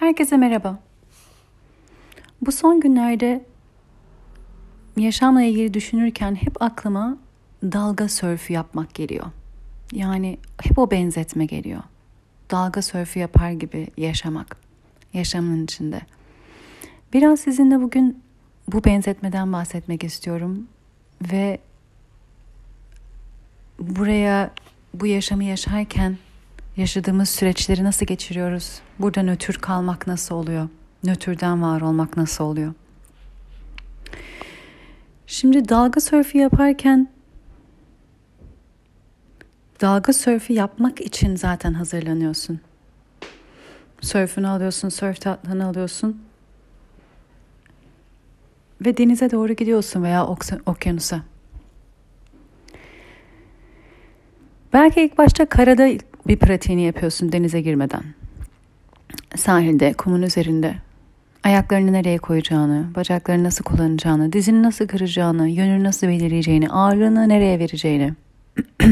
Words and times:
Herkese 0.00 0.36
merhaba. 0.36 0.78
Bu 2.42 2.52
son 2.52 2.80
günlerde 2.80 3.44
yaşamla 4.96 5.42
ilgili 5.42 5.74
düşünürken 5.74 6.34
hep 6.34 6.62
aklıma 6.62 7.18
dalga 7.62 8.08
sörfü 8.08 8.52
yapmak 8.52 8.94
geliyor. 8.94 9.26
Yani 9.92 10.38
hep 10.62 10.78
o 10.78 10.90
benzetme 10.90 11.46
geliyor. 11.46 11.82
Dalga 12.50 12.82
sörfü 12.82 13.18
yapar 13.18 13.50
gibi 13.50 13.88
yaşamak. 13.96 14.56
Yaşamın 15.12 15.64
içinde. 15.64 16.00
Biraz 17.12 17.40
sizinle 17.40 17.80
bugün 17.80 18.22
bu 18.72 18.84
benzetmeden 18.84 19.52
bahsetmek 19.52 20.04
istiyorum. 20.04 20.68
Ve 21.32 21.58
buraya 23.78 24.50
bu 24.94 25.06
yaşamı 25.06 25.44
yaşarken 25.44 26.18
yaşadığımız 26.80 27.28
süreçleri 27.28 27.84
nasıl 27.84 28.06
geçiriyoruz? 28.06 28.80
Burada 28.98 29.22
nötr 29.22 29.54
kalmak 29.54 30.06
nasıl 30.06 30.34
oluyor? 30.34 30.68
Nötrden 31.04 31.62
var 31.62 31.80
olmak 31.80 32.16
nasıl 32.16 32.44
oluyor? 32.44 32.72
Şimdi 35.26 35.68
dalga 35.68 36.00
sörfü 36.00 36.38
yaparken 36.38 37.08
dalga 39.80 40.12
sörfü 40.12 40.52
yapmak 40.52 41.00
için 41.00 41.36
zaten 41.36 41.72
hazırlanıyorsun. 41.72 42.60
Sörfünü 44.00 44.48
alıyorsun, 44.48 44.88
sörf 44.88 45.20
tatlını 45.20 45.66
alıyorsun 45.66 46.22
ve 48.86 48.96
denize 48.96 49.30
doğru 49.30 49.52
gidiyorsun 49.52 50.02
veya 50.02 50.26
okyanusa. 50.66 51.20
Belki 54.72 55.00
ilk 55.00 55.18
başta 55.18 55.46
karada 55.46 55.86
bir 56.26 56.36
pratiğini 56.36 56.82
yapıyorsun 56.82 57.32
denize 57.32 57.60
girmeden. 57.60 58.02
Sahilde, 59.36 59.92
kumun 59.92 60.22
üzerinde. 60.22 60.74
Ayaklarını 61.44 61.92
nereye 61.92 62.18
koyacağını, 62.18 62.86
bacaklarını 62.96 63.44
nasıl 63.44 63.64
kullanacağını, 63.64 64.32
dizini 64.32 64.62
nasıl 64.62 64.86
kıracağını, 64.86 65.48
yönünü 65.48 65.84
nasıl 65.84 66.08
belirleyeceğini, 66.08 66.70
ağırlığını 66.70 67.28
nereye 67.28 67.58
vereceğini. 67.58 68.12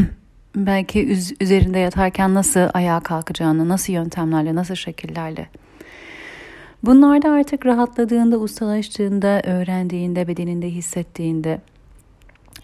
Belki 0.56 1.06
üz- 1.06 1.36
üzerinde 1.40 1.78
yatarken 1.78 2.34
nasıl 2.34 2.68
ayağa 2.74 3.00
kalkacağını, 3.00 3.68
nasıl 3.68 3.92
yöntemlerle, 3.92 4.54
nasıl 4.54 4.74
şekillerle. 4.74 5.48
Bunlarda 6.82 7.30
artık 7.30 7.66
rahatladığında, 7.66 8.38
ustalaştığında, 8.38 9.42
öğrendiğinde, 9.44 10.28
bedeninde 10.28 10.70
hissettiğinde 10.70 11.60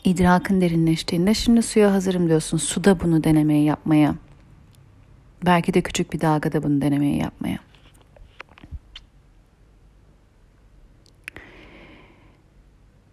idrakın 0.05 0.60
derinleştiğinde 0.60 1.34
şimdi 1.34 1.62
suya 1.62 1.92
hazırım 1.92 2.28
diyorsun. 2.28 2.58
Suda 2.58 3.00
bunu 3.00 3.25
denemeyi 3.25 3.64
yapmaya. 3.64 4.14
Belki 5.47 5.75
de 5.75 5.83
küçük 5.83 6.12
bir 6.12 6.20
dalgada 6.20 6.62
bunu 6.62 6.81
denemeyi 6.81 7.19
yapmaya. 7.19 7.59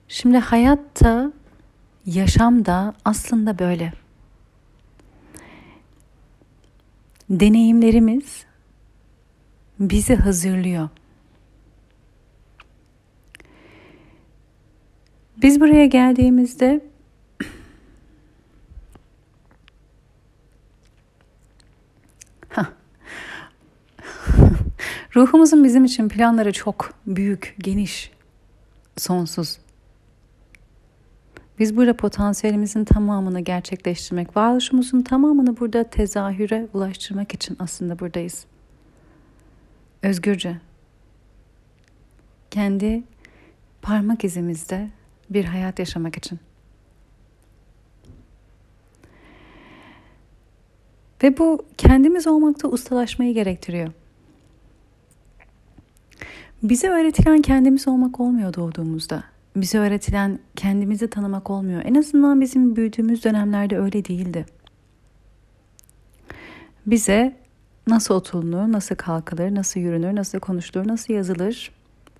Şimdi 0.08 0.38
hayatta, 0.38 1.32
yaşamda 2.06 2.94
aslında 3.06 3.60
böyle. 3.60 3.94
Deneyimlerimiz 7.30 8.46
bizi 9.80 10.16
hazırlıyor. 10.16 10.90
Biz 15.38 15.60
buraya 15.60 15.86
geldiğimizde 15.86 16.91
Ruhumuzun 25.16 25.64
bizim 25.64 25.86
için 25.86 26.10
planları 26.10 26.54
çok 26.54 26.94
büyük, 27.08 27.56
geniş, 27.60 28.12
sonsuz. 28.98 29.58
Biz 31.60 31.78
burada 31.78 31.98
potansiyelimizin 31.98 32.86
tamamını 32.86 33.40
gerçekleştirmek, 33.40 34.38
varoluşumuzun 34.38 35.02
tamamını 35.02 35.60
burada 35.60 35.84
tezahüre 35.84 36.68
ulaştırmak 36.74 37.34
için 37.34 37.58
aslında 37.60 38.00
buradayız. 38.00 38.46
Özgürce. 40.04 40.58
Kendi 42.52 43.04
parmak 43.82 44.24
izimizde 44.24 44.90
bir 45.30 45.46
hayat 45.46 45.80
yaşamak 45.80 46.18
için. 46.18 46.40
Ve 51.24 51.38
bu 51.38 51.66
kendimiz 51.78 52.28
olmakta 52.28 52.68
ustalaşmayı 52.68 53.34
gerektiriyor. 53.34 53.92
Bize 56.64 56.90
öğretilen 56.90 57.42
kendimiz 57.42 57.88
olmak 57.88 58.20
olmuyor 58.20 58.54
doğduğumuzda. 58.54 59.24
Bize 59.56 59.78
öğretilen 59.78 60.40
kendimizi 60.56 61.08
tanımak 61.08 61.50
olmuyor. 61.50 61.82
En 61.86 61.96
azından 61.96 62.42
bizim 62.42 62.76
büyüdüğümüz 62.76 63.24
dönemlerde 63.24 63.78
öyle 63.80 64.06
değildi. 64.06 64.46
Bize 66.86 67.38
nasıl 67.88 68.16
oturulur, 68.16 68.72
nasıl 68.72 68.96
kalkılır, 68.96 69.56
nasıl 69.56 69.80
yürünür, 69.80 70.16
nasıl 70.16 70.40
konuşulur, 70.40 70.88
nasıl 70.88 71.14
yazılır 71.14 71.72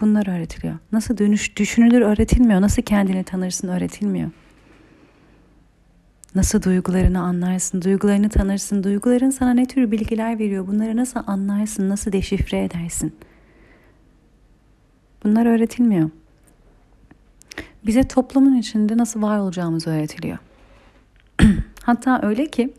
bunlar 0.02 0.38
öğretiliyor. 0.38 0.76
Nasıl 0.92 1.18
dönüş 1.18 1.58
düşünülür 1.58 2.02
öğretilmiyor. 2.02 2.62
Nasıl 2.62 2.82
kendini 2.82 3.24
tanırsın 3.24 3.68
öğretilmiyor. 3.68 4.32
Nasıl 6.36 6.62
duygularını 6.62 7.20
anlarsın, 7.20 7.82
duygularını 7.82 8.30
tanırsın, 8.30 8.84
duyguların 8.84 9.30
sana 9.30 9.54
ne 9.54 9.66
tür 9.66 9.92
bilgiler 9.92 10.40
veriyor, 10.40 10.68
bunları 10.68 10.96
nasıl 10.98 11.20
anlarsın, 11.28 11.90
nasıl 11.90 12.12
deşifre 12.12 12.64
edersin.'' 12.64 13.31
Bunlar 15.24 15.46
öğretilmiyor. 15.46 16.10
Bize 17.86 18.08
toplumun 18.08 18.56
içinde 18.56 18.98
nasıl 18.98 19.22
var 19.22 19.38
olacağımız 19.38 19.88
öğretiliyor. 19.88 20.38
Hatta 21.84 22.20
öyle 22.24 22.46
ki 22.48 22.74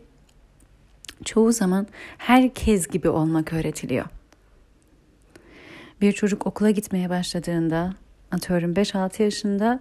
çoğu 1.25 1.51
zaman 1.51 1.87
herkes 2.17 2.87
gibi 2.87 3.09
olmak 3.09 3.53
öğretiliyor. 3.53 4.05
Bir 6.01 6.11
çocuk 6.11 6.47
okula 6.47 6.71
gitmeye 6.71 7.09
başladığında, 7.09 7.93
atıyorum 8.31 8.73
5-6 8.73 9.23
yaşında 9.23 9.79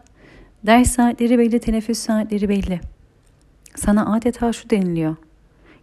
ders 0.66 0.90
saatleri 0.90 1.38
belli, 1.38 1.60
teneffüs 1.60 1.98
saatleri 1.98 2.48
belli. 2.48 2.80
Sana 3.74 4.14
adeta 4.14 4.52
şu 4.52 4.70
deniliyor. 4.70 5.16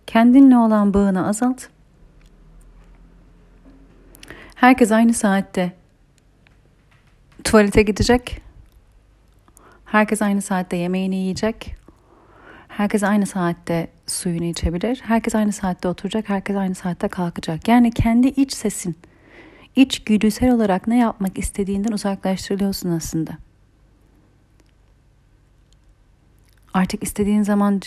Kendinle 0.08 0.58
olan 0.58 0.94
bağını 0.94 1.28
azalt. 1.28 1.64
Herkes 4.56 4.92
aynı 4.92 5.14
saatte 5.14 5.79
tuvalete 7.44 7.82
gidecek. 7.82 8.42
Herkes 9.86 10.22
aynı 10.22 10.42
saatte 10.42 10.78
yemeğini 10.78 11.16
yiyecek. 11.16 11.76
Herkes 12.68 13.04
aynı 13.04 13.26
saatte 13.26 13.88
suyunu 14.08 14.46
içebilir. 14.46 15.02
Herkes 15.04 15.36
aynı 15.36 15.52
saatte 15.52 15.88
oturacak. 15.88 16.30
Herkes 16.30 16.56
aynı 16.56 16.76
saatte 16.76 17.08
kalkacak. 17.08 17.68
Yani 17.68 17.92
kendi 17.92 18.28
iç 18.28 18.54
sesin, 18.54 18.96
iç 19.76 20.04
güdüsel 20.04 20.52
olarak 20.52 20.88
ne 20.88 20.98
yapmak 20.98 21.38
istediğinden 21.38 21.92
uzaklaştırılıyorsun 21.92 22.90
aslında. 22.90 23.32
Artık 26.74 27.04
istediğin 27.04 27.44
zaman 27.44 27.82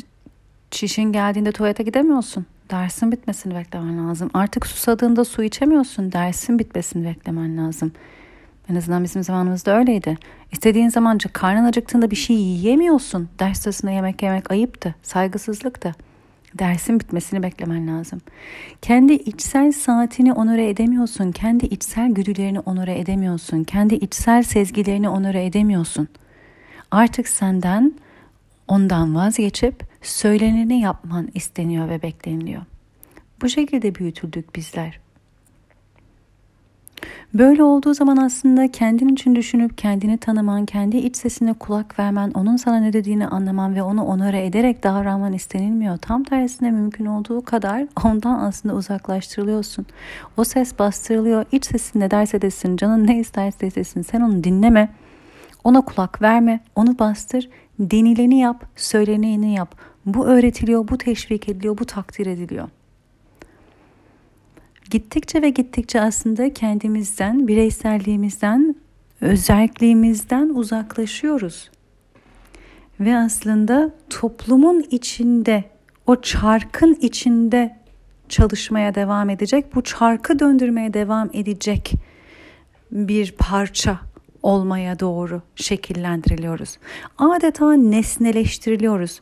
çişin 0.71 1.13
geldiğinde 1.13 1.53
tuvalete 1.53 1.83
gidemiyorsun. 1.83 2.47
Dersin 2.71 3.13
bitmesini 3.13 3.55
beklemen 3.55 4.09
lazım. 4.09 4.31
Artık 4.35 4.67
susadığında 4.67 5.25
su 5.25 5.43
içemiyorsun. 5.43 6.13
Dersin 6.13 6.59
bitmesini 6.59 7.07
beklemen 7.07 7.57
lazım. 7.57 7.93
En 8.71 8.77
azından 8.77 9.05
bizim 9.05 9.23
zamanımızda 9.23 9.79
öyleydi. 9.79 10.19
İstediğin 10.53 10.89
zaman 10.89 11.19
karnın 11.33 11.65
acıktığında 11.65 12.11
bir 12.11 12.17
şey 12.17 12.37
yiyemiyorsun. 12.37 13.29
Ders 13.41 13.61
sırasında 13.61 13.91
yemek 13.91 14.23
yemek 14.23 14.51
ayıptı, 14.51 14.95
saygısızlıktı. 15.03 15.95
Dersin 16.59 17.01
bitmesini 17.01 17.43
beklemen 17.43 17.89
lazım. 17.89 18.21
Kendi 18.83 19.13
içsel 19.13 19.73
saatini 19.73 20.33
onore 20.33 20.69
edemiyorsun. 20.69 21.33
Kendi 21.33 21.67
içsel 21.67 22.11
güdülerini 22.11 22.61
onore 22.61 22.99
edemiyorsun. 22.99 23.65
Kendi 23.65 23.95
içsel 23.95 24.43
sezgilerini 24.43 25.09
onore 25.09 25.45
edemiyorsun. 25.45 26.09
Artık 26.91 27.29
senden 27.29 27.93
ondan 28.69 29.15
vazgeçip 29.15 29.85
söyleneni 30.03 30.81
yapman 30.81 31.29
isteniyor 31.35 31.89
ve 31.89 32.03
bekleniliyor. 32.03 32.63
Bu 33.43 33.49
şekilde 33.49 33.95
büyütüldük 33.95 34.57
bizler. 34.57 35.02
Böyle 37.35 37.63
olduğu 37.63 37.95
zaman 37.95 38.17
aslında 38.17 38.71
kendin 38.71 39.09
için 39.09 39.35
düşünüp 39.35 39.79
kendini 39.79 40.19
tanıman, 40.19 40.67
kendi 40.67 40.97
iç 40.97 41.17
sesine 41.17 41.53
kulak 41.53 41.99
vermen, 41.99 42.31
onun 42.31 42.57
sana 42.57 42.81
ne 42.81 42.93
dediğini 42.93 43.27
anlaman 43.27 43.75
ve 43.75 43.83
onu 43.83 44.05
onore 44.05 44.47
ederek 44.47 44.83
davranman 44.83 45.33
istenilmiyor. 45.33 45.97
Tam 45.97 46.25
tersine 46.25 46.71
mümkün 46.71 47.07
olduğu 47.07 47.43
kadar 47.45 47.87
ondan 48.05 48.39
aslında 48.39 48.75
uzaklaştırılıyorsun. 48.75 49.87
O 50.37 50.45
ses 50.45 50.79
bastırılıyor. 50.79 51.45
İç 51.53 51.65
sesin 51.65 52.01
ne 52.01 52.11
derse 52.11 52.43
desin, 52.43 52.77
canın 52.77 53.07
ne 53.07 53.19
isterse 53.19 53.75
desin. 53.75 54.03
Sen 54.03 54.21
onu 54.21 54.45
dinleme. 54.45 54.89
Ona 55.65 55.81
kulak 55.81 56.23
verme, 56.23 56.61
onu 56.77 56.99
bastır, 56.99 57.49
denileni 57.79 58.39
yap, 58.39 58.65
söyleneni 58.77 59.55
yap. 59.55 59.75
Bu 60.07 60.27
öğretiliyor, 60.27 60.89
bu 60.89 60.99
teşvik 60.99 61.49
ediliyor, 61.49 61.79
bu 61.79 61.85
takdir 61.85 62.27
ediliyor. 62.27 62.69
Gittikçe 64.93 65.43
ve 65.43 65.51
gittikçe 65.51 66.01
aslında 66.01 66.55
kendimizden, 66.55 67.49
bireyselliğimizden, 67.49 68.75
özelliğimizden 69.21 70.49
uzaklaşıyoruz. 70.49 71.71
Ve 73.01 73.17
aslında 73.17 73.91
toplumun 74.11 74.85
içinde, 74.91 75.65
o 76.07 76.21
çarkın 76.21 76.95
içinde 77.01 77.77
çalışmaya 78.29 78.95
devam 78.95 79.31
edecek, 79.31 79.75
bu 79.75 79.83
çarkı 79.83 80.39
döndürmeye 80.39 80.95
devam 80.95 81.31
edecek 81.33 81.93
bir 82.91 83.33
parça 83.39 84.01
olmaya 84.43 85.01
doğru 85.01 85.43
şekillendiriliyoruz. 85.57 86.79
Adeta 87.19 87.73
nesneleştiriliyoruz. 87.73 89.21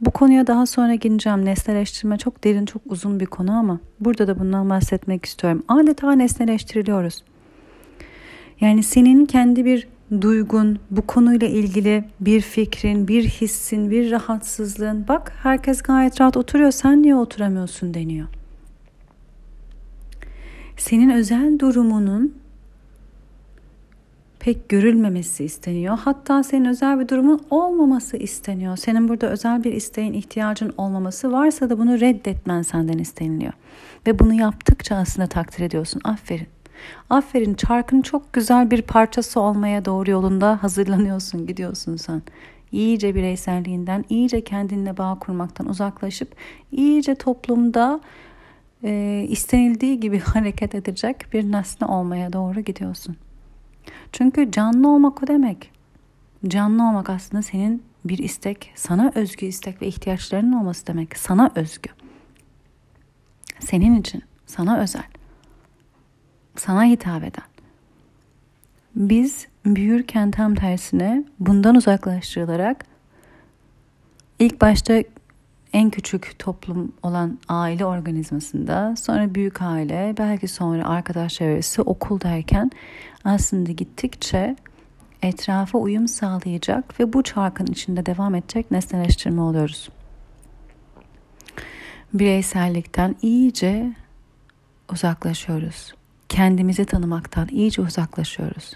Bu 0.00 0.10
konuya 0.10 0.46
daha 0.46 0.66
sonra 0.66 0.94
geleceğim. 0.94 1.44
Nesneleştirme 1.44 2.18
çok 2.18 2.44
derin, 2.44 2.66
çok 2.66 2.82
uzun 2.86 3.20
bir 3.20 3.26
konu 3.26 3.52
ama 3.52 3.80
burada 4.00 4.26
da 4.26 4.38
bundan 4.40 4.70
bahsetmek 4.70 5.24
istiyorum. 5.24 5.62
Adeta 5.68 6.12
nesneleştiriliyoruz. 6.12 7.24
Yani 8.60 8.82
senin 8.82 9.26
kendi 9.26 9.64
bir 9.64 9.88
duygun, 10.20 10.78
bu 10.90 11.02
konuyla 11.02 11.48
ilgili 11.48 12.04
bir 12.20 12.40
fikrin, 12.40 13.08
bir 13.08 13.24
hissin, 13.24 13.90
bir 13.90 14.10
rahatsızlığın. 14.10 15.08
Bak 15.08 15.32
herkes 15.42 15.82
gayet 15.82 16.20
rahat 16.20 16.36
oturuyor, 16.36 16.70
sen 16.70 17.02
niye 17.02 17.16
oturamıyorsun 17.16 17.94
deniyor. 17.94 18.28
Senin 20.76 21.10
özel 21.10 21.58
durumunun 21.58 22.34
pek 24.44 24.68
görülmemesi 24.68 25.44
isteniyor. 25.44 25.98
Hatta 25.98 26.42
senin 26.42 26.64
özel 26.64 27.00
bir 27.00 27.08
durumun 27.08 27.40
olmaması 27.50 28.16
isteniyor. 28.16 28.76
Senin 28.76 29.08
burada 29.08 29.26
özel 29.26 29.64
bir 29.64 29.72
isteğin, 29.72 30.12
ihtiyacın 30.12 30.74
olmaması 30.76 31.32
varsa 31.32 31.70
da 31.70 31.78
bunu 31.78 32.00
reddetmen 32.00 32.62
senden 32.62 32.98
isteniliyor. 32.98 33.52
Ve 34.06 34.18
bunu 34.18 34.34
yaptıkça 34.34 34.96
aslında 34.96 35.26
takdir 35.26 35.64
ediyorsun. 35.64 36.00
Aferin. 36.04 36.46
Aferin 37.10 37.54
çarkın 37.54 38.02
çok 38.02 38.32
güzel 38.32 38.70
bir 38.70 38.82
parçası 38.82 39.40
olmaya 39.40 39.84
doğru 39.84 40.10
yolunda 40.10 40.62
hazırlanıyorsun, 40.62 41.46
gidiyorsun 41.46 41.96
sen. 41.96 42.22
İyice 42.72 43.14
bireyselliğinden, 43.14 44.04
iyice 44.08 44.44
kendinle 44.44 44.96
bağ 44.96 45.18
kurmaktan 45.20 45.68
uzaklaşıp 45.68 46.28
iyice 46.72 47.14
toplumda 47.14 48.00
e, 48.82 49.24
istenildiği 49.28 50.00
gibi 50.00 50.18
hareket 50.34 50.74
edecek 50.74 51.26
bir 51.32 51.52
nesne 51.52 51.86
olmaya 51.86 52.32
doğru 52.32 52.60
gidiyorsun. 52.60 53.16
Çünkü 54.16 54.50
canlı 54.50 54.88
olmak 54.88 55.22
o 55.22 55.26
demek. 55.26 55.70
Canlı 56.48 56.88
olmak 56.88 57.10
aslında 57.10 57.42
senin 57.42 57.82
bir 58.04 58.18
istek, 58.18 58.72
sana 58.74 59.12
özgü 59.14 59.46
istek 59.46 59.82
ve 59.82 59.86
ihtiyaçlarının 59.86 60.52
olması 60.52 60.86
demek. 60.86 61.18
Sana 61.18 61.50
özgü. 61.54 61.90
Senin 63.60 64.00
için, 64.00 64.22
sana 64.46 64.80
özel. 64.80 65.04
Sana 66.56 66.84
hitap 66.84 67.22
eden. 67.24 67.44
Biz 68.94 69.46
büyürken 69.66 70.30
tam 70.30 70.54
tersine 70.54 71.24
bundan 71.40 71.74
uzaklaştırılarak 71.74 72.84
ilk 74.38 74.60
başta 74.60 75.02
en 75.74 75.90
küçük 75.90 76.38
toplum 76.38 76.92
olan 77.02 77.38
aile 77.48 77.86
organizmasında, 77.86 78.94
sonra 78.96 79.34
büyük 79.34 79.62
aile, 79.62 80.14
belki 80.18 80.48
sonra 80.48 80.88
arkadaş 80.88 81.34
çevresi, 81.34 81.82
okul 81.82 82.20
derken 82.20 82.70
aslında 83.24 83.72
gittikçe 83.72 84.56
etrafa 85.22 85.78
uyum 85.78 86.08
sağlayacak 86.08 87.00
ve 87.00 87.12
bu 87.12 87.22
çarkın 87.22 87.66
içinde 87.66 88.06
devam 88.06 88.34
edecek 88.34 88.70
nesneleştirme 88.70 89.40
oluyoruz. 89.40 89.88
Bireysellikten 92.14 93.16
iyice 93.22 93.92
uzaklaşıyoruz. 94.92 95.94
Kendimizi 96.28 96.84
tanımaktan 96.84 97.48
iyice 97.48 97.82
uzaklaşıyoruz. 97.82 98.72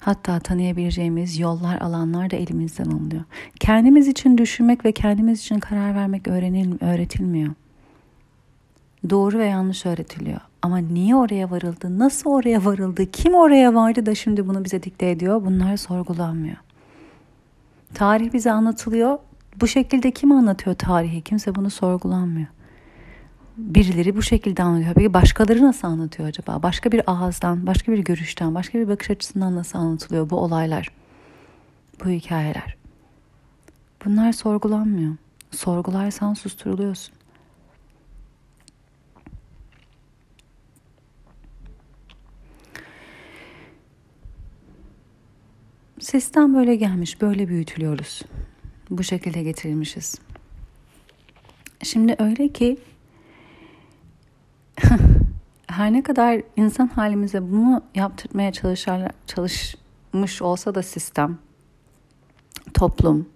Hatta 0.00 0.40
tanıyabileceğimiz 0.40 1.38
yollar, 1.38 1.80
alanlar 1.80 2.30
da 2.30 2.36
elimizden 2.36 2.84
alınıyor. 2.84 3.24
Kendimiz 3.60 4.08
için 4.08 4.38
düşünmek 4.38 4.84
ve 4.84 4.92
kendimiz 4.92 5.40
için 5.40 5.58
karar 5.58 5.94
vermek 5.94 6.28
öğrenil, 6.28 6.74
öğretilmiyor. 6.80 7.54
Doğru 9.10 9.38
ve 9.38 9.46
yanlış 9.46 9.86
öğretiliyor. 9.86 10.40
Ama 10.62 10.78
niye 10.78 11.16
oraya 11.16 11.50
varıldı, 11.50 11.98
nasıl 11.98 12.30
oraya 12.30 12.64
varıldı, 12.64 13.10
kim 13.10 13.34
oraya 13.34 13.74
vardı 13.74 14.06
da 14.06 14.14
şimdi 14.14 14.48
bunu 14.48 14.64
bize 14.64 14.82
dikte 14.82 15.10
ediyor 15.10 15.44
bunlar 15.44 15.76
sorgulanmıyor. 15.76 16.56
Tarih 17.94 18.32
bize 18.32 18.52
anlatılıyor. 18.52 19.18
Bu 19.60 19.66
şekilde 19.66 20.10
kim 20.10 20.32
anlatıyor 20.32 20.76
tarihi? 20.76 21.22
Kimse 21.22 21.54
bunu 21.54 21.70
sorgulanmıyor. 21.70 22.46
Birileri 23.56 24.16
bu 24.16 24.22
şekilde 24.22 24.62
anlatıyor. 24.62 24.94
Peki 24.94 25.14
başkaları 25.14 25.62
nasıl 25.62 25.88
anlatıyor 25.88 26.28
acaba? 26.28 26.62
Başka 26.62 26.92
bir 26.92 27.02
ağızdan, 27.06 27.66
başka 27.66 27.92
bir 27.92 27.98
görüşten, 27.98 28.54
başka 28.54 28.78
bir 28.78 28.88
bakış 28.88 29.10
açısından 29.10 29.56
nasıl 29.56 29.78
anlatılıyor 29.78 30.30
bu 30.30 30.36
olaylar? 30.36 30.88
Bu 32.04 32.08
hikayeler. 32.08 32.76
Bunlar 34.04 34.32
sorgulanmıyor. 34.32 35.16
Sorgularsan 35.50 36.34
susturuluyorsun. 36.34 37.14
Sistem 46.00 46.54
böyle 46.54 46.76
gelmiş, 46.76 47.20
böyle 47.20 47.48
büyütülüyoruz. 47.48 48.22
Bu 48.90 49.04
şekilde 49.04 49.42
getirilmişiz. 49.42 50.14
Şimdi 51.82 52.16
öyle 52.18 52.48
ki 52.48 52.78
her 55.76 55.92
ne 55.92 56.02
kadar 56.02 56.42
insan 56.56 56.86
halimize 56.86 57.52
bunu 57.52 57.82
yaptırmaya 57.94 58.52
çalışar, 58.52 59.10
çalışmış 59.26 60.42
olsa 60.42 60.74
da 60.74 60.82
sistem, 60.82 61.38
toplum, 62.74 63.28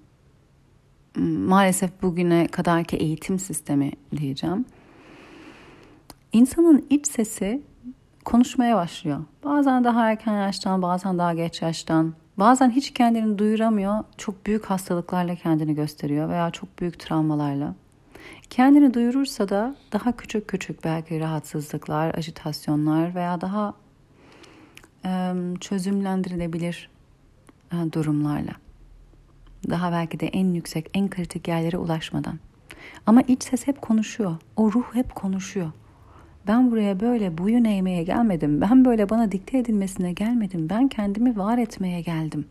maalesef 1.16 2.02
bugüne 2.02 2.46
kadarki 2.46 2.96
eğitim 2.96 3.38
sistemi 3.38 3.92
diyeceğim. 4.16 4.64
İnsanın 6.32 6.86
iç 6.90 7.06
sesi 7.06 7.62
konuşmaya 8.24 8.76
başlıyor. 8.76 9.20
Bazen 9.44 9.84
daha 9.84 10.10
erken 10.10 10.36
yaştan, 10.36 10.82
bazen 10.82 11.18
daha 11.18 11.34
geç 11.34 11.62
yaştan, 11.62 12.14
Bazen 12.40 12.70
hiç 12.70 12.94
kendini 12.94 13.38
duyuramıyor, 13.38 14.04
çok 14.16 14.46
büyük 14.46 14.64
hastalıklarla 14.64 15.34
kendini 15.34 15.74
gösteriyor 15.74 16.28
veya 16.28 16.50
çok 16.50 16.78
büyük 16.78 17.00
travmalarla. 17.00 17.74
Kendini 18.50 18.94
duyurursa 18.94 19.48
da 19.48 19.76
daha 19.92 20.16
küçük 20.16 20.48
küçük 20.48 20.84
belki 20.84 21.20
rahatsızlıklar, 21.20 22.14
ajitasyonlar 22.14 23.14
veya 23.14 23.40
daha 23.40 23.74
e, 25.04 25.34
çözümlendirilebilir 25.60 26.90
durumlarla. 27.92 28.52
Daha 29.70 29.92
belki 29.92 30.20
de 30.20 30.26
en 30.26 30.54
yüksek, 30.54 30.90
en 30.94 31.10
kritik 31.10 31.48
yerlere 31.48 31.78
ulaşmadan. 31.78 32.38
Ama 33.06 33.22
iç 33.22 33.42
ses 33.42 33.66
hep 33.66 33.82
konuşuyor. 33.82 34.36
O 34.56 34.72
ruh 34.72 34.94
hep 34.94 35.14
konuşuyor. 35.14 35.72
Ben 36.46 36.70
buraya 36.70 37.00
böyle 37.00 37.38
boyun 37.38 37.64
eğmeye 37.64 38.02
gelmedim. 38.02 38.60
Ben 38.60 38.84
böyle 38.84 39.08
bana 39.10 39.32
dikte 39.32 39.58
edilmesine 39.58 40.12
gelmedim. 40.12 40.68
Ben 40.70 40.88
kendimi 40.88 41.38
var 41.38 41.58
etmeye 41.58 42.00
geldim. 42.00 42.46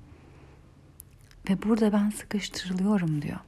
Ve 1.50 1.64
burada 1.64 1.94
ben 1.94 2.10
sıkıştırılıyorum 2.10 3.22
diyor. 3.22 3.40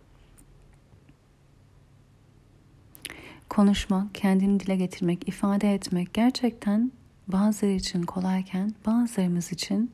Konuşmak, 3.52 4.16
kendini 4.16 4.60
dile 4.60 4.76
getirmek, 4.76 5.28
ifade 5.28 5.74
etmek 5.74 6.14
gerçekten 6.14 6.92
bazıları 7.28 7.74
için 7.74 8.04
kolayken 8.04 8.74
bazılarımız 8.86 9.52
için 9.52 9.92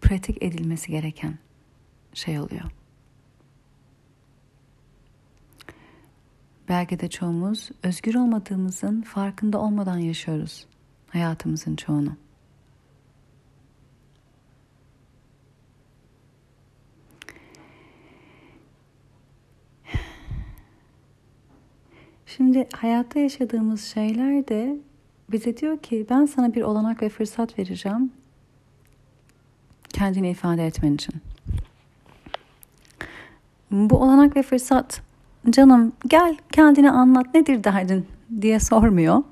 pratik 0.00 0.42
edilmesi 0.42 0.90
gereken 0.90 1.38
şey 2.14 2.40
oluyor. 2.40 2.70
Belki 6.68 7.00
de 7.00 7.10
çoğumuz 7.10 7.70
özgür 7.82 8.14
olmadığımızın 8.14 9.02
farkında 9.02 9.60
olmadan 9.60 9.98
yaşıyoruz 9.98 10.66
hayatımızın 11.08 11.76
çoğunu. 11.76 12.16
Şimdi 22.42 22.68
hayatta 22.76 23.18
yaşadığımız 23.18 23.84
şeyler 23.84 24.48
de 24.48 24.76
bize 25.30 25.56
diyor 25.56 25.78
ki 25.78 26.06
ben 26.10 26.26
sana 26.26 26.54
bir 26.54 26.62
olanak 26.62 27.02
ve 27.02 27.08
fırsat 27.08 27.58
vereceğim 27.58 28.12
kendini 29.88 30.30
ifade 30.30 30.66
etmen 30.66 30.94
için. 30.94 31.14
Bu 33.70 33.96
olanak 34.02 34.36
ve 34.36 34.42
fırsat 34.42 35.02
canım 35.50 35.92
gel 36.06 36.36
kendini 36.52 36.90
anlat 36.90 37.34
nedir 37.34 37.64
derdin 37.64 38.06
diye 38.40 38.60
sormuyor. 38.60 39.22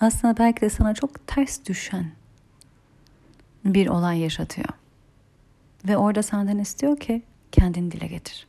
Aslında 0.00 0.36
belki 0.36 0.60
de 0.60 0.70
sana 0.70 0.94
çok 0.94 1.26
ters 1.26 1.66
düşen 1.66 2.06
bir 3.64 3.88
olay 3.88 4.18
yaşatıyor. 4.18 4.68
Ve 5.88 5.96
orada 5.96 6.22
senden 6.22 6.58
istiyor 6.58 6.96
ki 6.96 7.22
kendini 7.52 7.90
dile 7.90 8.06
getir. 8.06 8.46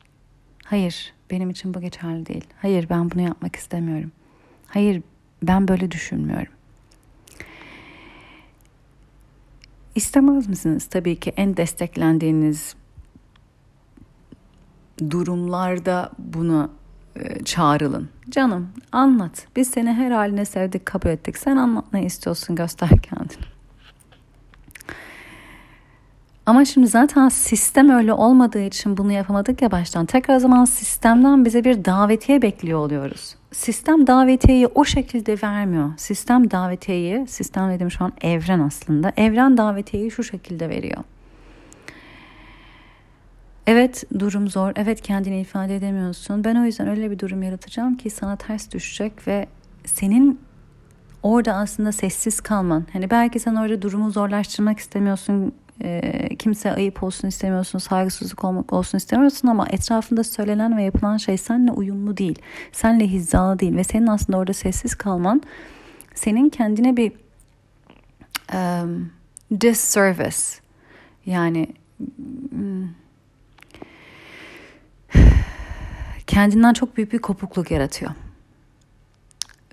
Hayır 0.66 1.19
benim 1.32 1.50
için 1.50 1.74
bu 1.74 1.82
geçerli 1.82 2.26
değil. 2.26 2.46
Hayır 2.62 2.90
ben 2.90 3.12
bunu 3.12 3.22
yapmak 3.22 3.56
istemiyorum. 3.56 4.12
Hayır 4.68 5.02
Ben 5.44 5.68
böyle 5.68 5.92
düşünmüyorum. 5.92 6.54
İstemez 9.96 10.48
misiniz? 10.48 10.86
Tabii 10.86 11.20
ki 11.20 11.34
en 11.38 11.58
desteklendiğiniz 11.58 12.76
durumlarda 15.10 16.12
bunu 16.18 16.72
e, 17.16 17.44
çağrılın. 17.44 18.10
Canım 18.30 18.70
anlat. 18.92 19.48
Biz 19.56 19.70
seni 19.70 19.94
her 19.94 20.12
haline 20.12 20.46
sevdik, 20.46 20.86
kabul 20.86 21.10
ettik. 21.10 21.38
Sen 21.38 21.58
anlat 21.58 21.86
ne 21.94 22.06
istiyorsun 22.06 22.56
göster 22.56 22.90
kendini. 22.90 23.59
Ama 26.50 26.66
şimdi 26.66 26.88
zaten 26.88 27.30
sistem 27.30 27.90
öyle 27.90 28.14
olmadığı 28.14 28.62
için 28.62 28.98
bunu 28.98 29.12
yapamadık 29.12 29.62
ya 29.62 29.72
baştan. 29.72 30.06
Tekrar 30.06 30.36
o 30.36 30.40
zaman 30.40 30.66
sistemden 30.66 31.46
bize 31.46 31.64
bir 31.64 31.86
davetiye 31.86 32.42
bekliyor 32.42 32.80
oluyoruz. 32.80 33.36
Sistem 33.52 34.08
davetiyeyi 34.08 34.68
o 34.68 34.86
şekilde 34.86 35.38
vermiyor. 35.44 35.92
Sistem 35.98 36.52
davetiyeyi, 36.52 37.28
sistem 37.28 37.70
dedim 37.70 37.92
şu 37.92 38.06
an 38.06 38.14
evren 38.22 38.60
aslında. 38.60 39.14
Evren 39.18 39.58
davetiyeyi 39.58 40.12
şu 40.12 40.24
şekilde 40.24 40.70
veriyor. 40.70 41.04
Evet 43.68 44.04
durum 44.20 44.48
zor. 44.48 44.72
Evet 44.76 45.02
kendini 45.02 45.42
ifade 45.42 45.76
edemiyorsun. 45.76 46.44
Ben 46.44 46.56
o 46.56 46.66
yüzden 46.66 46.88
öyle 46.88 47.12
bir 47.12 47.20
durum 47.20 47.44
yaratacağım 47.44 47.98
ki 47.98 48.10
sana 48.10 48.36
ters 48.36 48.72
düşecek 48.72 49.28
ve 49.28 49.48
senin 49.86 50.40
orada 51.24 51.54
aslında 51.54 51.92
sessiz 51.92 52.42
kalman. 52.42 52.86
Hani 52.94 53.10
belki 53.10 53.40
sen 53.40 53.56
orada 53.56 53.82
durumu 53.82 54.12
zorlaştırmak 54.12 54.80
istemiyorsun. 54.80 55.54
E, 55.84 56.36
kimse 56.36 56.72
ayıp 56.72 57.04
olsun 57.04 57.28
istemiyorsun, 57.28 57.80
saygısızlık 57.80 58.44
olmak 58.44 58.74
olsun 58.74 58.98
istemiyorsun 58.98 59.48
ama 59.48 59.68
etrafında 59.70 60.24
söylenen 60.24 60.78
ve 60.78 60.84
yapılan 60.84 61.18
şey 61.18 61.38
seninle 61.38 61.72
uyumlu 61.72 62.18
değil. 62.18 62.40
Seninle 62.72 63.08
hizalı 63.08 63.60
değil 63.60 63.76
ve 63.76 63.84
senin 63.84 64.08
aslında 64.08 64.38
orada 64.38 64.54
sessiz 64.54 64.96
kalman 64.96 65.42
senin 66.16 66.50
kendine 66.50 66.98
bir 66.98 67.12
um, 68.54 69.12
disservice 69.62 70.38
yani 71.26 71.68
hmm, 72.50 72.88
kendinden 76.28 76.74
çok 76.74 76.98
büyük 76.98 77.14
bir 77.14 77.20
kopukluk 77.20 77.72
yaratıyor. 77.72 78.12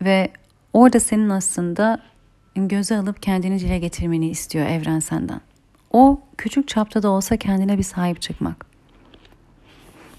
Ve 0.02 0.28
orada 0.72 1.00
senin 1.00 1.28
aslında 1.28 2.02
göze 2.56 2.96
alıp 2.96 3.22
kendini 3.22 3.60
dile 3.60 3.78
getirmeni 3.78 4.28
istiyor 4.28 4.66
evren 4.66 5.00
senden. 5.00 5.40
O 5.96 6.20
küçük 6.38 6.68
çapta 6.68 7.02
da 7.02 7.10
olsa 7.10 7.36
kendine 7.36 7.78
bir 7.78 7.82
sahip 7.82 8.22
çıkmak. 8.22 8.66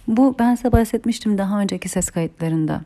Bu 0.08 0.36
ben 0.40 0.56
size 0.56 0.72
bahsetmiştim 0.72 1.38
daha 1.38 1.60
önceki 1.60 1.90
ses 1.90 2.10
kayıtlarında. 2.10 2.82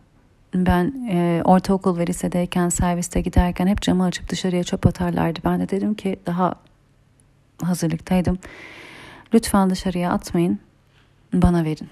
Ben 0.55 1.07
e, 1.10 1.41
ortaokul 1.45 1.98
ve 1.98 2.07
lisedeyken 2.07 2.69
serviste 2.69 3.21
giderken 3.21 3.67
hep 3.67 3.81
camı 3.81 4.03
açıp 4.03 4.29
dışarıya 4.29 4.63
çöp 4.63 4.88
atarlardı. 4.88 5.39
Ben 5.45 5.60
de 5.60 5.69
dedim 5.69 5.93
ki 5.93 6.19
daha 6.25 6.55
hazırlıktaydım. 7.63 8.39
Lütfen 9.33 9.69
dışarıya 9.69 10.12
atmayın, 10.12 10.60
bana 11.33 11.63
verin. 11.63 11.89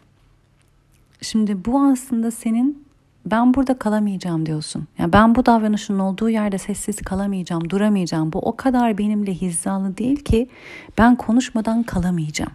Şimdi 1.21 1.65
bu 1.65 1.81
aslında 1.81 2.31
senin 2.31 2.85
ben 3.31 3.53
burada 3.53 3.79
kalamayacağım 3.79 4.45
diyorsun. 4.45 4.88
Yani 4.98 5.13
ben 5.13 5.36
bu 5.36 5.45
davranışın 5.45 6.00
olduğu 6.00 6.29
yerde 6.29 6.57
sessiz 6.57 7.01
kalamayacağım, 7.01 7.69
duramayacağım. 7.69 8.33
Bu 8.33 8.39
o 8.39 8.55
kadar 8.55 8.98
benimle 8.98 9.33
hizalı 9.33 9.98
değil 9.98 10.24
ki 10.24 10.50
ben 10.98 11.15
konuşmadan 11.15 11.83
kalamayacağım. 11.83 12.51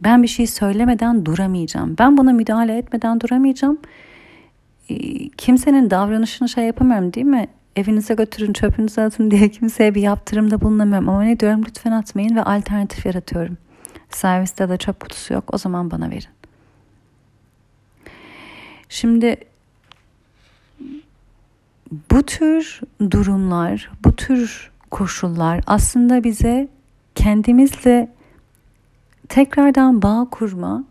Ben 0.00 0.22
bir 0.22 0.28
şey 0.28 0.46
söylemeden 0.46 1.26
duramayacağım. 1.26 1.96
Ben 1.98 2.16
buna 2.16 2.32
müdahale 2.32 2.78
etmeden 2.78 3.20
duramayacağım. 3.20 3.78
Ee, 4.90 5.28
kimsenin 5.28 5.90
davranışını 5.90 6.48
şey 6.48 6.64
yapamıyorum 6.64 7.12
değil 7.12 7.26
mi? 7.26 7.48
Evinize 7.76 8.14
götürün, 8.14 8.52
çöpünüzü 8.52 9.00
atın 9.00 9.30
diye 9.30 9.48
kimseye 9.48 9.94
bir 9.94 10.02
yaptırımda 10.02 10.60
bulunamıyorum. 10.60 11.08
Ama 11.08 11.22
ne 11.22 11.40
diyorum 11.40 11.64
lütfen 11.68 11.92
atmayın 11.92 12.36
ve 12.36 12.42
alternatif 12.42 13.06
yaratıyorum. 13.06 13.58
Serviste 14.10 14.68
de 14.68 14.76
çöp 14.76 15.00
kutusu 15.00 15.34
yok 15.34 15.54
o 15.54 15.58
zaman 15.58 15.90
bana 15.90 16.10
verin. 16.10 16.28
Şimdi 18.88 19.36
bu 21.90 22.22
tür 22.22 22.80
durumlar, 23.10 23.90
bu 24.04 24.16
tür 24.16 24.70
koşullar 24.90 25.60
aslında 25.66 26.24
bize 26.24 26.68
kendimizle 27.14 28.12
tekrardan 29.28 30.02
bağ 30.02 30.28
kurma 30.30 30.84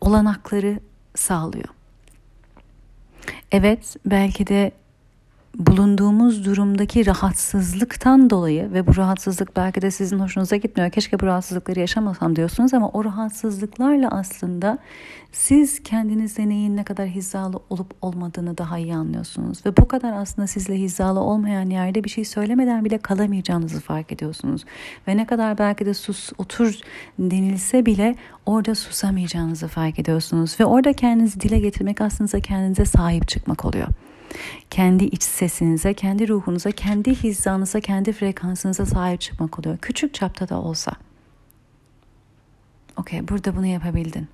olanakları 0.00 0.80
sağlıyor. 1.14 1.68
Evet, 3.52 3.96
belki 4.06 4.46
de 4.46 4.72
bulunduğumuz 5.58 6.44
durumdaki 6.44 7.06
rahatsızlıktan 7.06 8.30
dolayı 8.30 8.72
ve 8.72 8.86
bu 8.86 8.96
rahatsızlık 8.96 9.56
belki 9.56 9.82
de 9.82 9.90
sizin 9.90 10.18
hoşunuza 10.18 10.56
gitmiyor. 10.56 10.90
Keşke 10.90 11.20
bu 11.20 11.26
rahatsızlıkları 11.26 11.80
yaşamasam 11.80 12.36
diyorsunuz 12.36 12.74
ama 12.74 12.88
o 12.88 13.04
rahatsızlıklarla 13.04 14.08
aslında 14.08 14.78
siz 15.32 15.82
kendinizde 15.82 16.48
neyin 16.48 16.76
ne 16.76 16.84
kadar 16.84 17.06
hizalı 17.06 17.60
olup 17.70 17.94
olmadığını 18.02 18.58
daha 18.58 18.78
iyi 18.78 18.94
anlıyorsunuz. 18.94 19.66
Ve 19.66 19.76
bu 19.76 19.88
kadar 19.88 20.12
aslında 20.12 20.46
sizle 20.46 20.74
hizalı 20.74 21.20
olmayan 21.20 21.70
yerde 21.70 22.04
bir 22.04 22.10
şey 22.10 22.24
söylemeden 22.24 22.84
bile 22.84 22.98
kalamayacağınızı 22.98 23.80
fark 23.80 24.12
ediyorsunuz. 24.12 24.64
Ve 25.08 25.16
ne 25.16 25.26
kadar 25.26 25.58
belki 25.58 25.86
de 25.86 25.94
sus 25.94 26.32
otur 26.38 26.78
denilse 27.18 27.86
bile 27.86 28.16
orada 28.46 28.74
susamayacağınızı 28.74 29.68
fark 29.68 29.98
ediyorsunuz. 29.98 30.56
Ve 30.60 30.64
orada 30.64 30.92
kendinizi 30.92 31.40
dile 31.40 31.58
getirmek 31.58 32.00
aslında 32.00 32.40
kendinize 32.40 32.84
sahip 32.84 33.28
çıkmak 33.28 33.64
oluyor 33.64 33.88
kendi 34.70 35.04
iç 35.04 35.22
sesinize, 35.22 35.94
kendi 35.94 36.28
ruhunuza, 36.28 36.70
kendi 36.70 37.14
hizanıza, 37.14 37.80
kendi 37.80 38.12
frekansınıza 38.12 38.86
sahip 38.86 39.20
çıkmak 39.20 39.58
oluyor. 39.58 39.78
Küçük 39.78 40.14
çapta 40.14 40.48
da 40.48 40.60
olsa. 40.60 40.92
Okey, 42.96 43.28
burada 43.28 43.56
bunu 43.56 43.66
yapabildin. 43.66 44.28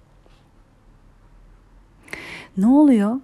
Ne 2.56 2.66
oluyor? 2.66 3.20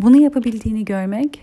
Bunu 0.00 0.16
yapabildiğini 0.16 0.84
görmek 0.84 1.42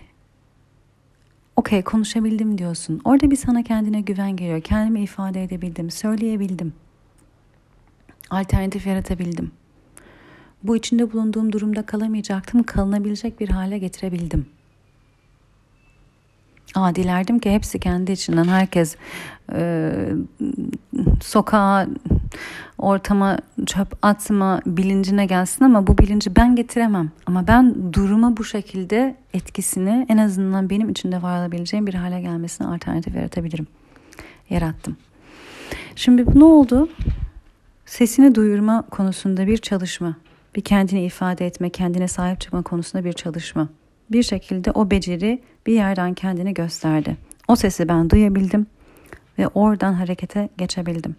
okey 1.56 1.82
konuşabildim 1.82 2.58
diyorsun. 2.58 3.00
Orada 3.04 3.30
bir 3.30 3.36
sana 3.36 3.62
kendine 3.62 4.00
güven 4.00 4.36
geliyor. 4.36 4.60
Kendimi 4.60 5.00
ifade 5.02 5.44
edebildim, 5.44 5.90
söyleyebildim. 5.90 6.72
Alternatif 8.30 8.86
yaratabildim 8.86 9.52
bu 10.62 10.76
içinde 10.76 11.12
bulunduğum 11.12 11.52
durumda 11.52 11.86
kalamayacaktım, 11.86 12.62
kalınabilecek 12.62 13.40
bir 13.40 13.48
hale 13.48 13.78
getirebildim. 13.78 14.46
Aa, 16.74 16.94
dilerdim 16.94 17.38
ki 17.38 17.50
hepsi 17.50 17.78
kendi 17.78 18.12
içinden 18.12 18.44
herkes 18.44 18.96
e, 19.52 19.92
sokağa, 21.22 21.86
ortama 22.78 23.38
çöp 23.66 23.98
atma 24.02 24.60
bilincine 24.66 25.26
gelsin 25.26 25.64
ama 25.64 25.86
bu 25.86 25.98
bilinci 25.98 26.36
ben 26.36 26.56
getiremem. 26.56 27.10
Ama 27.26 27.46
ben 27.46 27.92
duruma 27.92 28.36
bu 28.36 28.44
şekilde 28.44 29.16
etkisini 29.34 30.06
en 30.08 30.18
azından 30.18 30.70
benim 30.70 30.88
içinde 30.88 31.22
var 31.22 31.40
olabileceğim 31.40 31.86
bir 31.86 31.94
hale 31.94 32.20
gelmesine 32.20 32.66
alternatif 32.66 33.14
yaratabilirim. 33.14 33.66
Yarattım. 34.50 34.96
Şimdi 35.96 36.38
ne 36.38 36.44
oldu? 36.44 36.88
Sesini 37.86 38.34
duyurma 38.34 38.82
konusunda 38.82 39.46
bir 39.46 39.56
çalışma 39.56 40.16
bir 40.56 40.60
kendini 40.60 41.04
ifade 41.04 41.46
etme, 41.46 41.70
kendine 41.70 42.08
sahip 42.08 42.40
çıkma 42.40 42.62
konusunda 42.62 43.04
bir 43.04 43.12
çalışma. 43.12 43.68
Bir 44.10 44.22
şekilde 44.22 44.70
o 44.70 44.90
beceri 44.90 45.42
bir 45.66 45.72
yerden 45.72 46.14
kendini 46.14 46.54
gösterdi. 46.54 47.16
O 47.48 47.56
sesi 47.56 47.88
ben 47.88 48.10
duyabildim 48.10 48.66
ve 49.38 49.48
oradan 49.48 49.92
harekete 49.92 50.48
geçebildim. 50.58 51.16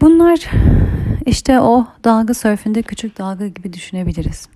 Bunlar 0.00 0.50
işte 1.26 1.60
o 1.60 1.86
dalga 2.04 2.34
sörfünde 2.34 2.82
küçük 2.82 3.18
dalga 3.18 3.46
gibi 3.46 3.72
düşünebiliriz. 3.72 4.48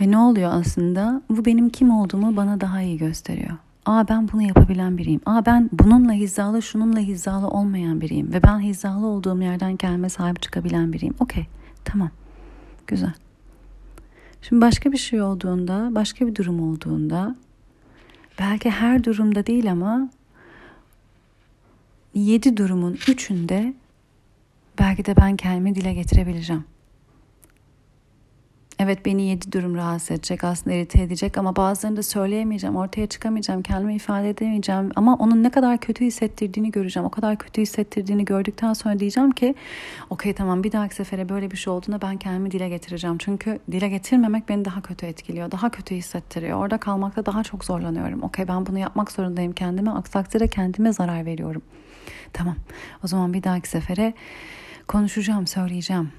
Ve 0.00 0.10
ne 0.10 0.18
oluyor 0.18 0.50
aslında? 0.52 1.22
Bu 1.30 1.44
benim 1.44 1.70
kim 1.70 1.90
olduğumu 1.90 2.36
bana 2.36 2.60
daha 2.60 2.82
iyi 2.82 2.98
gösteriyor. 2.98 3.56
Aa 3.88 4.08
ben 4.08 4.28
bunu 4.32 4.42
yapabilen 4.42 4.98
biriyim. 4.98 5.20
Aa 5.26 5.46
ben 5.46 5.70
bununla 5.72 6.12
hizalı, 6.12 6.62
şununla 6.62 6.98
hizalı 6.98 7.48
olmayan 7.48 8.00
biriyim. 8.00 8.32
Ve 8.32 8.42
ben 8.42 8.60
hizalı 8.60 9.06
olduğum 9.06 9.42
yerden 9.42 9.76
kendime 9.76 10.08
sahip 10.08 10.42
çıkabilen 10.42 10.92
biriyim. 10.92 11.14
Okey, 11.20 11.46
tamam. 11.84 12.10
Güzel. 12.86 13.12
Şimdi 14.42 14.62
başka 14.62 14.92
bir 14.92 14.96
şey 14.96 15.22
olduğunda, 15.22 15.94
başka 15.94 16.26
bir 16.26 16.34
durum 16.34 16.62
olduğunda, 16.72 17.36
belki 18.38 18.70
her 18.70 19.04
durumda 19.04 19.46
değil 19.46 19.72
ama 19.72 20.10
yedi 22.14 22.56
durumun 22.56 22.98
üçünde 23.08 23.74
belki 24.78 25.04
de 25.04 25.16
ben 25.16 25.36
kendimi 25.36 25.74
dile 25.74 25.94
getirebileceğim. 25.94 26.64
Evet 28.80 29.06
beni 29.06 29.22
yedi 29.22 29.52
durum 29.52 29.74
rahatsız 29.74 30.10
edecek 30.10 30.44
aslında 30.44 30.76
irite 30.76 31.02
edecek 31.02 31.38
ama 31.38 31.56
bazılarını 31.56 31.96
da 31.96 32.02
söyleyemeyeceğim 32.02 32.76
ortaya 32.76 33.06
çıkamayacağım 33.06 33.62
kendimi 33.62 33.94
ifade 33.94 34.30
edemeyeceğim 34.30 34.90
ama 34.96 35.14
onun 35.16 35.42
ne 35.42 35.50
kadar 35.50 35.78
kötü 35.78 36.04
hissettirdiğini 36.04 36.70
göreceğim. 36.70 37.06
O 37.06 37.10
kadar 37.10 37.38
kötü 37.38 37.62
hissettirdiğini 37.62 38.24
gördükten 38.24 38.72
sonra 38.72 38.98
diyeceğim 38.98 39.30
ki 39.30 39.54
okey 40.10 40.32
tamam 40.32 40.64
bir 40.64 40.72
dahaki 40.72 40.94
sefere 40.94 41.28
böyle 41.28 41.50
bir 41.50 41.56
şey 41.56 41.72
olduğunda 41.72 42.02
ben 42.02 42.16
kendimi 42.16 42.50
dile 42.50 42.68
getireceğim. 42.68 43.18
Çünkü 43.18 43.58
dile 43.70 43.88
getirmemek 43.88 44.48
beni 44.48 44.64
daha 44.64 44.82
kötü 44.82 45.06
etkiliyor 45.06 45.50
daha 45.50 45.70
kötü 45.70 45.94
hissettiriyor. 45.94 46.58
Orada 46.58 46.78
kalmakta 46.78 47.26
daha 47.26 47.44
çok 47.44 47.64
zorlanıyorum. 47.64 48.22
Okey 48.22 48.48
ben 48.48 48.66
bunu 48.66 48.78
yapmak 48.78 49.12
zorundayım 49.12 49.52
kendime 49.52 49.90
aksi 49.90 50.48
kendime 50.50 50.92
zarar 50.92 51.26
veriyorum. 51.26 51.62
Tamam 52.32 52.56
o 53.04 53.06
zaman 53.06 53.32
bir 53.32 53.42
dahaki 53.42 53.68
sefere 53.68 54.14
konuşacağım 54.88 55.46
söyleyeceğim 55.46 56.10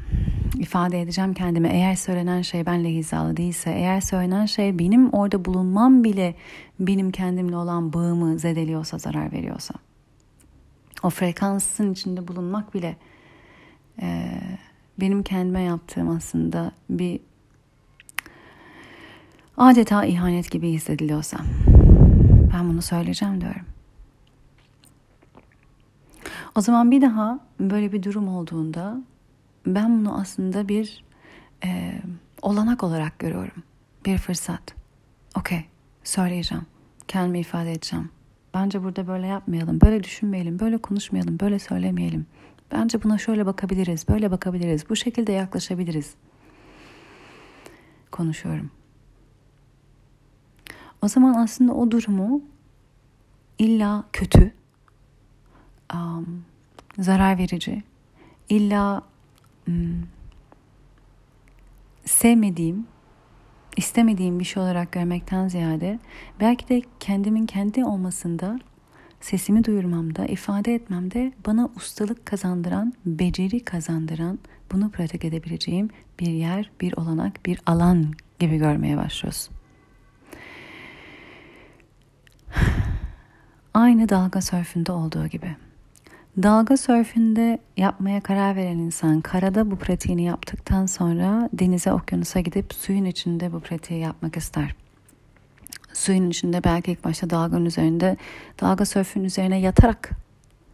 ifade 0.60 1.02
edeceğim 1.02 1.34
kendime. 1.34 1.70
Eğer 1.70 1.96
söylenen 1.96 2.42
şey 2.42 2.66
benle 2.66 2.90
hizalı 2.90 3.38
değilse, 3.38 3.72
eğer 3.72 4.02
söylenen 4.02 4.46
şey 4.46 4.80
benim 4.80 5.10
orada 5.10 5.46
bulunmam 5.46 6.04
bile 6.04 6.36
benim 6.80 7.12
kendimle 7.12 7.56
olan 7.56 7.94
bağımı 7.94 8.40
zedeliyorsa, 8.40 8.98
zarar 8.98 9.32
veriyorsa. 9.32 9.74
O 11.04 11.10
frekansın 11.10 11.94
içinde 11.94 12.28
bulunmak 12.28 12.74
bile 12.74 12.96
e, 14.02 14.32
benim 15.00 15.24
kendime 15.24 15.62
yaptığım 15.62 16.10
aslında 16.10 16.72
bir 16.90 17.20
adeta 19.58 20.06
ihanet 20.06 20.52
gibi 20.52 20.70
hissediliyorsa 20.70 21.38
ben 22.54 22.70
bunu 22.70 22.82
söyleyeceğim 22.82 23.42
diyorum. 23.42 23.66
O 26.60 26.62
zaman 26.62 26.92
bir 26.92 27.02
daha 27.02 27.40
böyle 27.60 27.92
bir 27.92 28.04
durum 28.04 28.28
olduğunda 28.28 29.02
ben 29.66 30.00
bunu 30.00 30.20
aslında 30.20 30.68
bir 30.68 31.04
e, 31.64 32.02
olanak 32.42 32.84
olarak 32.84 33.20
görüyorum. 33.20 33.64
Bir 34.06 34.18
fırsat. 34.18 34.76
Okey, 35.38 35.66
söyleyeceğim. 36.04 36.66
Kendimi 37.08 37.40
ifade 37.40 37.72
edeceğim. 37.72 38.10
Bence 38.54 38.84
burada 38.84 39.08
böyle 39.08 39.28
yapmayalım, 39.28 39.82
böyle 39.82 40.04
düşünmeyelim, 40.04 40.60
böyle 40.60 40.78
konuşmayalım, 40.78 41.40
böyle 41.40 41.60
söylemeyelim. 41.60 42.26
Bence 42.72 43.04
buna 43.04 43.18
şöyle 43.18 43.46
bakabiliriz, 43.46 44.10
böyle 44.10 44.32
bakabiliriz, 44.32 44.90
bu 44.90 44.96
şekilde 44.96 45.32
yaklaşabiliriz. 45.32 46.14
Konuşuyorum. 48.12 48.72
O 51.02 51.08
zaman 51.08 51.34
aslında 51.34 51.74
o 51.74 51.92
durumu 51.92 52.42
illa 53.60 54.04
kötü, 54.14 54.59
um, 55.94 56.46
zarar 57.00 57.38
verici, 57.38 57.84
illa 58.50 59.04
Hmm. 59.70 60.04
sevmediğim, 62.06 62.88
istemediğim 63.78 64.40
bir 64.40 64.44
şey 64.44 64.64
olarak 64.64 64.92
görmekten 64.92 65.48
ziyade 65.48 66.00
belki 66.40 66.70
de 66.70 66.82
kendimin 67.00 67.46
kendi 67.46 67.86
olmasında 67.86 68.60
sesimi 69.22 69.64
duyurmamda, 69.64 70.26
ifade 70.26 70.76
etmemde 70.76 71.34
bana 71.48 71.70
ustalık 71.76 72.26
kazandıran, 72.26 72.94
beceri 73.06 73.66
kazandıran, 73.66 74.40
bunu 74.72 74.92
pratik 74.92 75.26
edebileceğim 75.26 75.90
bir 76.20 76.32
yer, 76.32 76.72
bir 76.82 76.94
olanak, 76.98 77.46
bir 77.46 77.60
alan 77.66 78.14
gibi 78.40 78.58
görmeye 78.58 78.98
başlıyorsun. 78.98 79.56
Aynı 83.74 84.10
dalga 84.10 84.42
sörfünde 84.42 84.92
olduğu 84.92 85.28
gibi. 85.28 85.56
Dalga 86.44 86.78
sörfünde 86.78 87.60
yapmaya 87.78 88.22
karar 88.22 88.56
veren 88.56 88.78
insan 88.78 89.22
karada 89.22 89.72
bu 89.72 89.76
pratiğini 89.76 90.24
yaptıktan 90.24 90.86
sonra 90.86 91.50
denize 91.54 91.94
okyanusa 91.94 92.40
gidip 92.40 92.74
suyun 92.74 93.06
içinde 93.06 93.54
bu 93.54 93.60
pratiği 93.60 94.00
yapmak 94.00 94.38
ister. 94.38 94.76
Suyun 95.94 96.30
içinde 96.30 96.64
belki 96.64 96.92
ilk 96.92 97.04
başta 97.04 97.30
dalganın 97.30 97.66
üzerinde 97.66 98.18
dalga 98.62 98.86
sörfün 98.86 99.24
üzerine 99.24 99.60
yatarak 99.60 100.10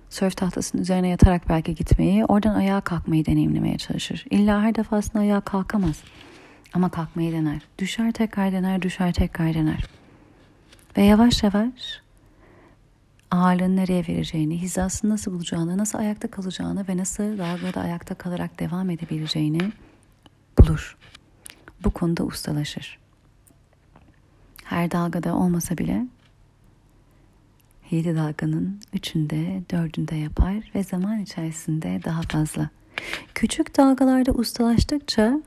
sörf 0.09 0.37
tahtasının 0.37 0.81
üzerine 0.81 1.07
yatarak 1.07 1.49
belki 1.49 1.75
gitmeyi 1.75 2.25
oradan 2.25 2.55
ayağa 2.55 2.81
kalkmayı 2.81 3.25
deneyimlemeye 3.25 3.77
çalışır. 3.77 4.25
İlla 4.29 4.61
her 4.61 4.75
defasında 4.75 5.19
ayağa 5.19 5.41
kalkamaz 5.41 6.03
ama 6.73 6.89
kalkmayı 6.89 7.31
dener. 7.31 7.61
Düşer 7.79 8.11
tekrar 8.11 8.51
dener 8.51 8.81
düşer 8.81 9.13
tekrar 9.13 9.53
dener. 9.53 9.85
Ve 10.97 11.03
yavaş 11.03 11.43
yavaş 11.43 12.04
ağırlığını 13.35 13.75
nereye 13.75 14.07
vereceğini, 14.07 14.61
hizasını 14.61 15.11
nasıl 15.11 15.33
bulacağını, 15.33 15.77
nasıl 15.77 15.99
ayakta 15.99 16.31
kalacağını 16.31 16.87
ve 16.87 16.97
nasıl 16.97 17.37
dalgada 17.37 17.81
ayakta 17.81 18.15
kalarak 18.15 18.59
devam 18.59 18.89
edebileceğini 18.89 19.71
bulur. 20.59 20.97
Bu 21.83 21.91
konuda 21.91 22.23
ustalaşır. 22.23 22.99
Her 24.63 24.91
dalgada 24.91 25.35
olmasa 25.35 25.77
bile 25.77 26.07
yedi 27.91 28.15
dalganın 28.15 28.79
üçünde, 28.93 29.63
dördünde 29.71 30.15
yapar 30.15 30.71
ve 30.75 30.83
zaman 30.83 31.19
içerisinde 31.19 32.01
daha 32.05 32.21
fazla. 32.21 32.69
Küçük 33.35 33.77
dalgalarda 33.77 34.31
ustalaştıkça 34.31 35.41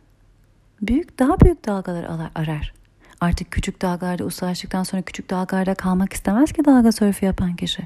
büyük 0.82 1.18
daha 1.18 1.40
büyük 1.40 1.66
dalgalar 1.66 2.30
arar. 2.34 2.77
Artık 3.20 3.50
küçük 3.50 3.82
dalgalarda 3.82 4.24
ustalaştıktan 4.24 4.82
sonra 4.82 5.02
küçük 5.02 5.30
dalgalarda 5.30 5.74
kalmak 5.74 6.12
istemez 6.12 6.52
ki 6.52 6.64
dalga 6.64 6.92
sörfü 6.92 7.26
yapan 7.26 7.56
kişi. 7.56 7.82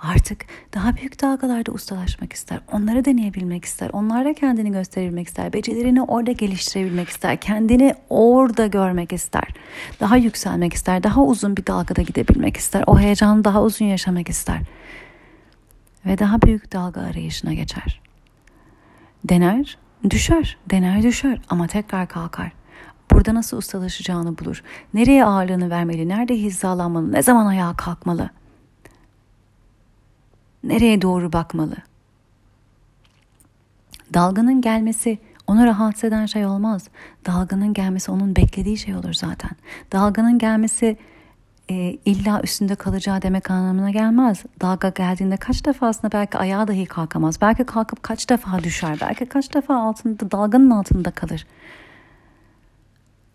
Artık 0.00 0.44
daha 0.74 0.96
büyük 0.96 1.22
dalgalarda 1.22 1.72
ustalaşmak 1.72 2.32
ister. 2.32 2.60
Onları 2.72 3.04
deneyebilmek 3.04 3.64
ister. 3.64 3.90
Onlarda 3.92 4.34
kendini 4.34 4.72
gösterebilmek 4.72 5.28
ister. 5.28 5.52
Becerilerini 5.52 6.02
orada 6.02 6.32
geliştirebilmek 6.32 7.08
ister. 7.08 7.40
Kendini 7.40 7.94
orada 8.08 8.66
görmek 8.66 9.12
ister. 9.12 9.48
Daha 10.00 10.16
yükselmek 10.16 10.74
ister. 10.74 11.02
Daha 11.02 11.22
uzun 11.22 11.56
bir 11.56 11.66
dalgada 11.66 12.02
gidebilmek 12.02 12.56
ister. 12.56 12.84
O 12.86 12.98
heyecanı 12.98 13.44
daha 13.44 13.62
uzun 13.62 13.84
yaşamak 13.84 14.28
ister. 14.28 14.60
Ve 16.06 16.18
daha 16.18 16.42
büyük 16.42 16.72
dalga 16.72 17.00
arayışına 17.00 17.52
geçer. 17.52 18.00
Dener, 19.24 19.78
düşer. 20.10 20.56
Dener, 20.70 21.02
düşer 21.02 21.40
ama 21.48 21.66
tekrar 21.66 22.08
kalkar. 22.08 22.52
Burada 23.12 23.34
nasıl 23.34 23.56
ustalaşacağını 23.56 24.38
bulur. 24.38 24.62
Nereye 24.94 25.24
ağırlığını 25.24 25.70
vermeli, 25.70 26.08
nerede 26.08 26.34
hizalanmalı, 26.34 27.12
ne 27.12 27.22
zaman 27.22 27.46
ayağa 27.46 27.76
kalkmalı. 27.76 28.30
Nereye 30.64 31.02
doğru 31.02 31.32
bakmalı. 31.32 31.76
Dalganın 34.14 34.60
gelmesi 34.60 35.18
onu 35.46 35.66
rahatsız 35.66 36.04
eden 36.04 36.26
şey 36.26 36.46
olmaz. 36.46 36.88
Dalganın 37.26 37.74
gelmesi 37.74 38.10
onun 38.10 38.36
beklediği 38.36 38.78
şey 38.78 38.96
olur 38.96 39.12
zaten. 39.12 39.50
Dalganın 39.92 40.38
gelmesi 40.38 40.96
e, 41.70 41.74
illa 42.04 42.40
üstünde 42.42 42.74
kalacağı 42.74 43.22
demek 43.22 43.50
anlamına 43.50 43.90
gelmez. 43.90 44.42
Dalga 44.60 44.88
geldiğinde 44.88 45.36
kaç 45.36 45.64
defasında 45.66 46.12
belki 46.12 46.38
ayağa 46.38 46.68
dahi 46.68 46.86
kalkamaz. 46.86 47.40
Belki 47.40 47.64
kalkıp 47.64 48.02
kaç 48.02 48.30
defa 48.30 48.62
düşer. 48.62 48.98
Belki 49.00 49.26
kaç 49.26 49.54
defa 49.54 49.76
altında 49.76 50.30
dalganın 50.30 50.70
altında 50.70 51.10
kalır. 51.10 51.46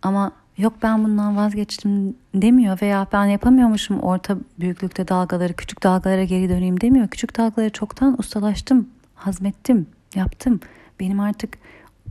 Ama 0.06 0.32
yok 0.58 0.74
ben 0.84 1.04
bundan 1.04 1.38
vazgeçtim 1.38 2.15
demiyor 2.36 2.82
veya 2.82 3.08
ben 3.13 3.26
yapamıyormuşum 3.26 4.00
orta 4.00 4.38
büyüklükte 4.60 5.08
dalgaları 5.08 5.54
küçük 5.54 5.84
dalgalara 5.84 6.24
geri 6.24 6.50
döneyim 6.50 6.82
demiyor. 6.82 7.08
Küçük 7.08 7.38
dalgaları 7.38 7.70
çoktan 7.70 8.15
ustalaştım, 8.20 8.89
hazmettim, 9.15 9.88
yaptım. 10.15 10.60
Benim 11.00 11.20
artık 11.20 11.58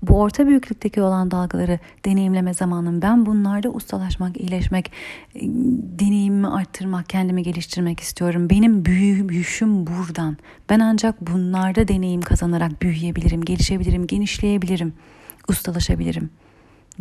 bu 0.03 0.21
orta 0.21 0.47
büyüklükteki 0.47 1.03
olan 1.03 1.31
dalgaları 1.31 1.79
deneyimleme 2.05 2.55
zamanım. 2.55 3.03
Ben 3.03 3.27
bunlarda 3.27 3.71
ustalaşmak, 3.71 4.41
iyileşmek, 4.41 4.93
deneyimimi 5.99 6.49
arttırmak, 6.49 7.09
kendimi 7.09 7.43
geliştirmek 7.43 8.01
istiyorum. 8.01 8.51
Benim 8.51 8.85
büyüşüm 8.85 9.87
buradan. 9.87 10.37
Ben 10.71 10.81
ancak 10.81 11.21
bunlarda 11.21 11.89
deneyim 11.89 12.23
kazanarak 12.23 12.83
büyüyebilirim, 12.83 13.45
gelişebilirim, 13.45 14.07
genişleyebilirim, 14.07 14.93
ustalaşabilirim.'' 15.49 16.44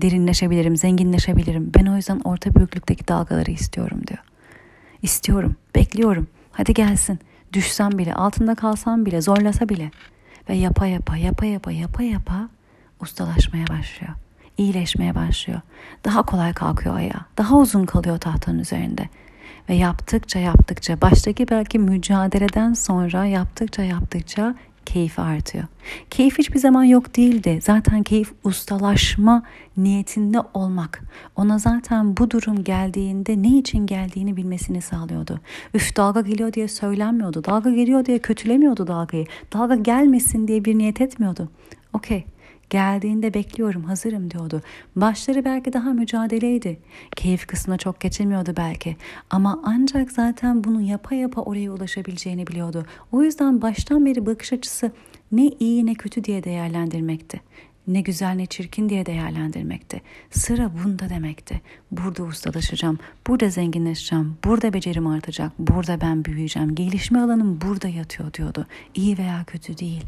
Derinleşebilirim, 0.02 0.78
zenginleşebilirim. 0.78 1.72
Ben 1.78 1.86
o 1.86 1.96
yüzden 1.96 2.20
orta 2.24 2.56
büyüklükteki 2.56 3.08
dalgaları 3.08 3.52
istiyorum 3.52 4.02
diyor. 4.08 4.20
İstiyorum, 5.02 5.56
bekliyorum. 5.76 6.28
Hadi 6.52 6.74
gelsin. 6.74 7.20
Düşsem 7.54 7.92
bile, 7.92 8.14
altında 8.14 8.56
kalsam 8.56 9.06
bile, 9.06 9.22
zorlasa 9.22 9.70
bile. 9.70 9.92
Ve 10.50 10.56
yapa 10.56 10.88
yapa, 10.88 11.18
yapa 11.18 11.46
yapa, 11.46 11.72
yapa 11.72 12.04
yapa 12.04 12.50
ustalaşmaya 13.00 13.68
başlıyor. 13.68 14.14
İyileşmeye 14.58 15.16
başlıyor. 15.16 15.62
Daha 16.06 16.24
kolay 16.24 16.54
kalkıyor 16.54 16.96
ayağa. 16.96 17.26
Daha 17.38 17.58
uzun 17.58 17.86
kalıyor 17.86 18.18
tahtanın 18.18 18.60
üzerinde. 18.60 19.10
Ve 19.70 19.74
yaptıkça 19.74 20.40
yaptıkça, 20.40 21.02
baştaki 21.02 21.50
belki 21.50 21.80
mücadeleden 21.80 22.74
sonra 22.74 23.26
yaptıkça 23.26 23.84
yaptıkça 23.84 24.56
keyfi 24.86 25.22
artıyor. 25.22 25.64
Keyif 26.10 26.38
hiçbir 26.38 26.60
zaman 26.60 26.84
yok 26.84 27.18
değildi. 27.18 27.60
Zaten 27.64 28.04
keyif 28.04 28.34
ustalaşma 28.44 29.44
niyetinde 29.78 30.38
olmak. 30.54 31.02
Ona 31.36 31.58
zaten 31.60 32.18
bu 32.18 32.32
durum 32.32 32.64
geldiğinde 32.64 33.42
ne 33.42 33.58
için 33.58 33.86
geldiğini 33.86 34.38
bilmesini 34.38 34.82
sağlıyordu. 34.82 35.40
Üf 35.74 35.98
dalga 35.98 36.22
geliyor 36.22 36.54
diye 36.54 36.68
söylenmiyordu. 36.68 37.44
Dalga 37.44 37.70
geliyor 37.70 38.06
diye 38.06 38.20
kötülemiyordu 38.20 38.88
dalgayı. 38.88 39.26
Dalga 39.54 39.76
gelmesin 39.76 40.48
diye 40.48 40.66
bir 40.66 40.78
niyet 40.78 41.02
etmiyordu. 41.02 41.50
Okey 41.94 42.26
Geldiğinde 42.70 43.34
bekliyorum, 43.34 43.84
hazırım 43.84 44.32
diyordu. 44.32 44.62
Başları 44.96 45.46
belki 45.46 45.74
daha 45.74 45.94
mücadeleydi. 45.94 46.80
Keyif 47.16 47.48
kısmına 47.48 47.78
çok 47.78 48.00
geçemiyordu 48.00 48.54
belki. 48.58 48.98
Ama 49.30 49.60
ancak 49.64 50.12
zaten 50.12 50.64
bunu 50.64 50.82
yapa 50.82 51.16
yapa 51.16 51.42
oraya 51.42 51.72
ulaşabileceğini 51.72 52.48
biliyordu. 52.48 52.86
O 53.12 53.24
yüzden 53.24 53.62
baştan 53.62 54.06
beri 54.06 54.26
bakış 54.26 54.54
açısı 54.54 54.92
ne 55.32 55.48
iyi 55.60 55.86
ne 55.86 55.94
kötü 55.94 56.24
diye 56.24 56.44
değerlendirmekti. 56.44 57.42
Ne 57.88 58.02
güzel 58.02 58.34
ne 58.34 58.46
çirkin 58.46 58.90
diye 58.90 59.06
değerlendirmekti. 59.06 60.02
Sıra 60.32 60.72
bunda 60.84 61.10
demekti. 61.10 61.62
Burada 61.92 62.24
ustalaşacağım, 62.24 63.00
burada 63.28 63.50
zenginleşeceğim, 63.50 64.38
burada 64.44 64.74
becerim 64.74 65.08
artacak, 65.08 65.52
burada 65.60 66.02
ben 66.02 66.26
büyüyeceğim. 66.26 66.76
Gelişme 66.76 67.20
alanım 67.20 67.62
burada 67.62 67.88
yatıyor 67.88 68.34
diyordu. 68.34 68.68
İyi 68.96 69.18
veya 69.18 69.44
kötü 69.48 69.78
değil. 69.78 70.06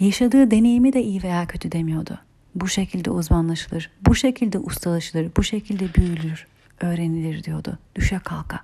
Yaşadığı 0.00 0.50
deneyimi 0.50 0.92
de 0.92 1.02
iyi 1.02 1.22
veya 1.22 1.46
kötü 1.46 1.72
demiyordu. 1.72 2.18
Bu 2.54 2.68
şekilde 2.68 3.10
uzmanlaşılır, 3.10 3.90
bu 4.06 4.14
şekilde 4.14 4.58
ustalaşılır, 4.58 5.30
bu 5.36 5.42
şekilde 5.42 5.94
büyülür, 5.94 6.46
öğrenilir 6.80 7.44
diyordu. 7.44 7.78
Düşe 7.94 8.18
kalka. 8.18 8.60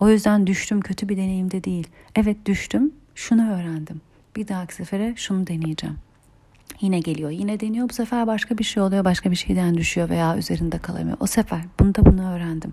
O 0.00 0.08
yüzden 0.08 0.46
düştüm 0.46 0.80
kötü 0.80 1.08
bir 1.08 1.16
deneyimde 1.16 1.64
değil. 1.64 1.86
Evet 2.16 2.36
düştüm, 2.46 2.92
şunu 3.14 3.52
öğrendim. 3.52 4.00
Bir 4.36 4.48
dahaki 4.48 4.74
sefere 4.74 5.14
şunu 5.16 5.46
deneyeceğim. 5.46 5.96
Yine 6.82 7.00
geliyor, 7.00 7.30
yine 7.30 7.60
deniyor. 7.60 7.88
Bu 7.88 7.92
sefer 7.92 8.26
başka 8.26 8.58
bir 8.58 8.64
şey 8.64 8.82
oluyor, 8.82 9.04
başka 9.04 9.30
bir 9.30 9.36
şeyden 9.36 9.74
düşüyor 9.74 10.08
veya 10.08 10.36
üzerinde 10.36 10.78
kalamıyor. 10.78 11.16
O 11.20 11.26
sefer 11.26 11.60
bunu 11.80 11.94
da 11.94 12.06
bunu 12.06 12.32
öğrendim. 12.32 12.72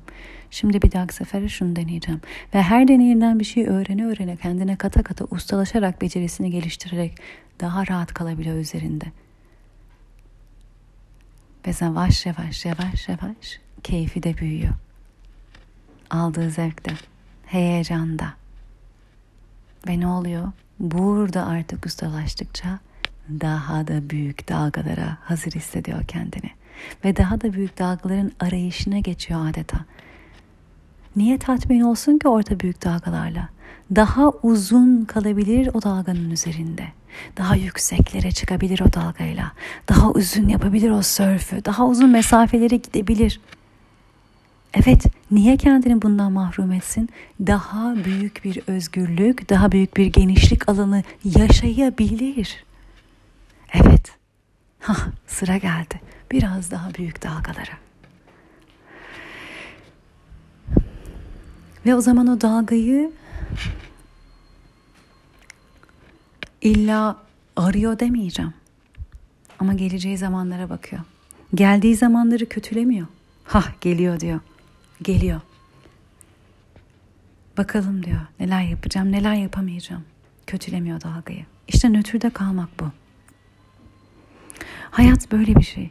Şimdi 0.52 0.82
bir 0.82 0.92
dahaki 0.92 1.14
sefere 1.14 1.50
şunu 1.50 1.76
deneyeceğim. 1.76 2.22
Ve 2.54 2.62
her 2.62 2.88
deneyimden 2.88 3.40
bir 3.40 3.46
şey 3.46 3.68
öğrene 3.68 4.06
öğrene 4.06 4.36
kendine 4.36 4.76
kata 4.76 5.04
kata 5.04 5.26
ustalaşarak 5.32 6.02
becerisini 6.02 6.52
geliştirerek 6.52 7.18
daha 7.60 7.88
rahat 7.88 8.14
kalabiliyor 8.14 8.56
üzerinde. 8.56 9.06
Ve 11.68 11.72
yavaş 11.82 12.26
yavaş 12.26 12.66
yavaş 12.66 13.10
yavaş 13.10 13.60
keyfi 13.84 14.24
de 14.24 14.38
büyüyor. 14.38 14.74
Aldığı 16.10 16.50
zevkte, 16.50 16.92
heyecanda. 17.46 18.34
Ve 19.88 20.00
ne 20.00 20.08
oluyor? 20.08 20.52
Burada 20.80 21.46
artık 21.46 21.86
ustalaştıkça 21.86 22.80
daha 23.42 23.88
da 23.88 24.10
büyük 24.10 24.50
dalgalara 24.50 25.18
hazır 25.22 25.52
hissediyor 25.52 26.04
kendini. 26.04 26.52
Ve 27.06 27.18
daha 27.18 27.42
da 27.42 27.54
büyük 27.54 27.80
dalgaların 27.80 28.32
arayışına 28.40 29.00
geçiyor 29.00 29.50
adeta. 29.50 29.78
Niye 31.16 31.38
tatmin 31.38 31.82
olsun 31.82 32.18
ki 32.18 32.28
orta 32.28 32.60
büyük 32.60 32.84
dalgalarla? 32.84 33.50
Daha 33.96 34.30
uzun 34.30 35.06
kalabilir 35.06 35.70
o 35.74 35.82
dalganın 35.82 36.32
üzerinde. 36.32 36.84
Daha 37.38 37.56
yükseklere 37.56 38.32
çıkabilir 38.32 38.82
o 38.82 38.94
dalgayla. 38.94 39.52
Daha 39.90 40.12
uzun 40.12 40.48
yapabilir 40.48 40.90
o 40.90 41.02
sörfü. 41.02 41.66
Daha 41.66 41.88
uzun 41.88 42.10
mesafelere 42.10 42.76
gidebilir. 42.76 43.40
Evet, 44.74 45.06
niye 45.32 45.58
kendini 45.58 46.02
bundan 46.02 46.32
mahrum 46.32 46.72
etsin? 46.72 47.10
Daha 47.48 47.96
büyük 48.06 48.44
bir 48.44 48.62
özgürlük, 48.68 49.50
daha 49.50 49.72
büyük 49.72 49.98
bir 49.98 50.06
genişlik 50.06 50.70
alanı 50.70 51.04
yaşayabilir. 51.24 52.64
Evet, 53.74 54.18
ha, 54.80 54.96
sıra 55.28 55.58
geldi. 55.58 56.02
Biraz 56.32 56.72
daha 56.72 56.94
büyük 56.94 57.24
dalgalara. 57.24 57.78
Ve 61.86 61.96
o 61.96 62.02
zaman 62.02 62.28
o 62.28 62.42
dalgayı 62.42 63.12
illa 66.62 67.18
arıyor 67.56 68.00
demeyeceğim. 68.00 68.54
Ama 69.60 69.74
geleceği 69.74 70.18
zamanlara 70.18 70.70
bakıyor. 70.70 71.02
Geldiği 71.56 71.96
zamanları 71.96 72.50
kötülemiyor. 72.50 73.08
Ha 73.44 73.64
geliyor 73.82 74.20
diyor. 74.20 74.40
Geliyor. 75.02 75.42
Bakalım 77.58 78.04
diyor. 78.04 78.22
Neler 78.40 78.62
yapacağım, 78.62 79.12
neler 79.12 79.34
yapamayacağım. 79.34 80.04
Kötülemiyor 80.48 81.02
dalgayı. 81.02 81.46
İşte 81.68 81.94
nötrde 81.94 82.30
kalmak 82.30 82.80
bu. 82.80 82.86
Hayat 84.92 85.32
böyle 85.32 85.56
bir 85.56 85.62
şey. 85.62 85.90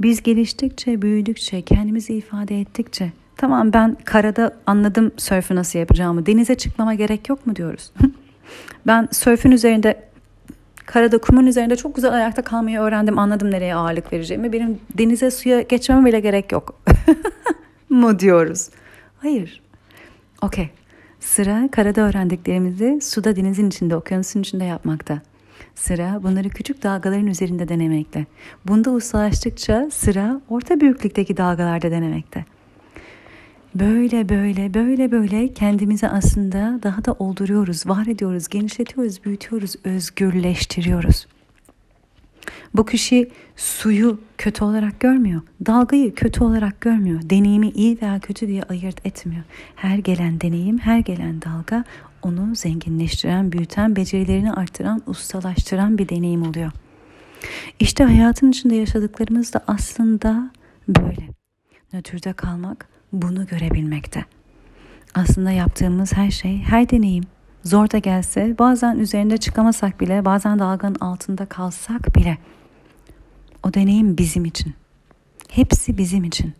Biz 0.00 0.22
geliştikçe, 0.22 1.02
büyüdükçe, 1.02 1.62
kendimizi 1.62 2.14
ifade 2.14 2.60
ettikçe 2.60 3.12
tamam 3.40 3.72
ben 3.72 3.96
karada 4.04 4.56
anladım 4.66 5.12
sörfü 5.16 5.54
nasıl 5.54 5.78
yapacağımı. 5.78 6.26
Denize 6.26 6.54
çıkmama 6.54 6.94
gerek 6.94 7.28
yok 7.28 7.46
mu 7.46 7.56
diyoruz. 7.56 7.92
ben 8.86 9.08
sörfün 9.12 9.50
üzerinde 9.50 10.02
karada 10.86 11.18
kumun 11.18 11.46
üzerinde 11.46 11.76
çok 11.76 11.94
güzel 11.94 12.12
ayakta 12.12 12.42
kalmayı 12.42 12.78
öğrendim. 12.78 13.18
Anladım 13.18 13.50
nereye 13.50 13.74
ağırlık 13.74 14.12
vereceğimi. 14.12 14.52
Benim 14.52 14.78
denize 14.98 15.30
suya 15.30 15.60
geçmeme 15.60 16.04
bile 16.08 16.20
gerek 16.20 16.52
yok. 16.52 16.80
mu 17.90 18.18
diyoruz? 18.18 18.68
Hayır. 19.18 19.60
Okey. 20.42 20.70
Sıra 21.20 21.68
karada 21.72 22.00
öğrendiklerimizi 22.00 22.98
suda 23.02 23.36
denizin 23.36 23.68
içinde, 23.68 23.96
okyanusun 23.96 24.40
içinde 24.40 24.64
yapmakta. 24.64 25.22
Sıra 25.74 26.22
bunları 26.22 26.48
küçük 26.48 26.82
dalgaların 26.82 27.26
üzerinde 27.26 27.68
denemekte. 27.68 28.26
Bunda 28.64 28.90
ustalaştıkça 28.90 29.88
sıra 29.92 30.40
orta 30.48 30.80
büyüklükteki 30.80 31.36
dalgalarda 31.36 31.90
denemekte. 31.90 32.44
Böyle 33.74 34.28
böyle 34.28 34.74
böyle 34.74 35.12
böyle 35.12 35.54
kendimizi 35.54 36.08
aslında 36.08 36.80
daha 36.82 37.04
da 37.04 37.12
olduruyoruz, 37.12 37.86
var 37.86 38.06
ediyoruz, 38.06 38.48
genişletiyoruz, 38.48 39.24
büyütüyoruz, 39.24 39.74
özgürleştiriyoruz. 39.84 41.26
Bu 42.74 42.86
kişi 42.86 43.30
suyu 43.56 44.20
kötü 44.38 44.64
olarak 44.64 45.00
görmüyor. 45.00 45.40
Dalgayı 45.66 46.14
kötü 46.14 46.44
olarak 46.44 46.80
görmüyor. 46.80 47.20
Deneyimi 47.22 47.68
iyi 47.68 47.98
veya 48.02 48.20
kötü 48.20 48.48
diye 48.48 48.62
ayırt 48.62 49.06
etmiyor. 49.06 49.42
Her 49.76 49.98
gelen 49.98 50.40
deneyim, 50.40 50.78
her 50.78 50.98
gelen 50.98 51.42
dalga 51.42 51.84
onu 52.22 52.54
zenginleştiren, 52.54 53.52
büyüten, 53.52 53.96
becerilerini 53.96 54.52
arttıran, 54.52 55.02
ustalaştıran 55.06 55.98
bir 55.98 56.08
deneyim 56.08 56.42
oluyor. 56.42 56.70
İşte 57.80 58.04
hayatın 58.04 58.50
içinde 58.50 58.74
yaşadıklarımız 58.74 59.52
da 59.52 59.64
aslında 59.66 60.50
böyle. 60.88 61.28
Nötrde 61.92 62.32
kalmak 62.32 62.88
bunu 63.12 63.46
görebilmekte. 63.46 64.24
Aslında 65.14 65.50
yaptığımız 65.50 66.12
her 66.12 66.30
şey, 66.30 66.58
her 66.58 66.90
deneyim 66.90 67.24
zor 67.64 67.90
da 67.90 67.98
gelse, 67.98 68.58
bazen 68.58 68.98
üzerinde 68.98 69.36
çıkamasak 69.36 70.00
bile, 70.00 70.24
bazen 70.24 70.58
dalganın 70.58 70.96
altında 71.00 71.46
kalsak 71.46 72.16
bile 72.16 72.38
o 73.62 73.74
deneyim 73.74 74.18
bizim 74.18 74.44
için. 74.44 74.74
Hepsi 75.48 75.98
bizim 75.98 76.24
için. 76.24 76.52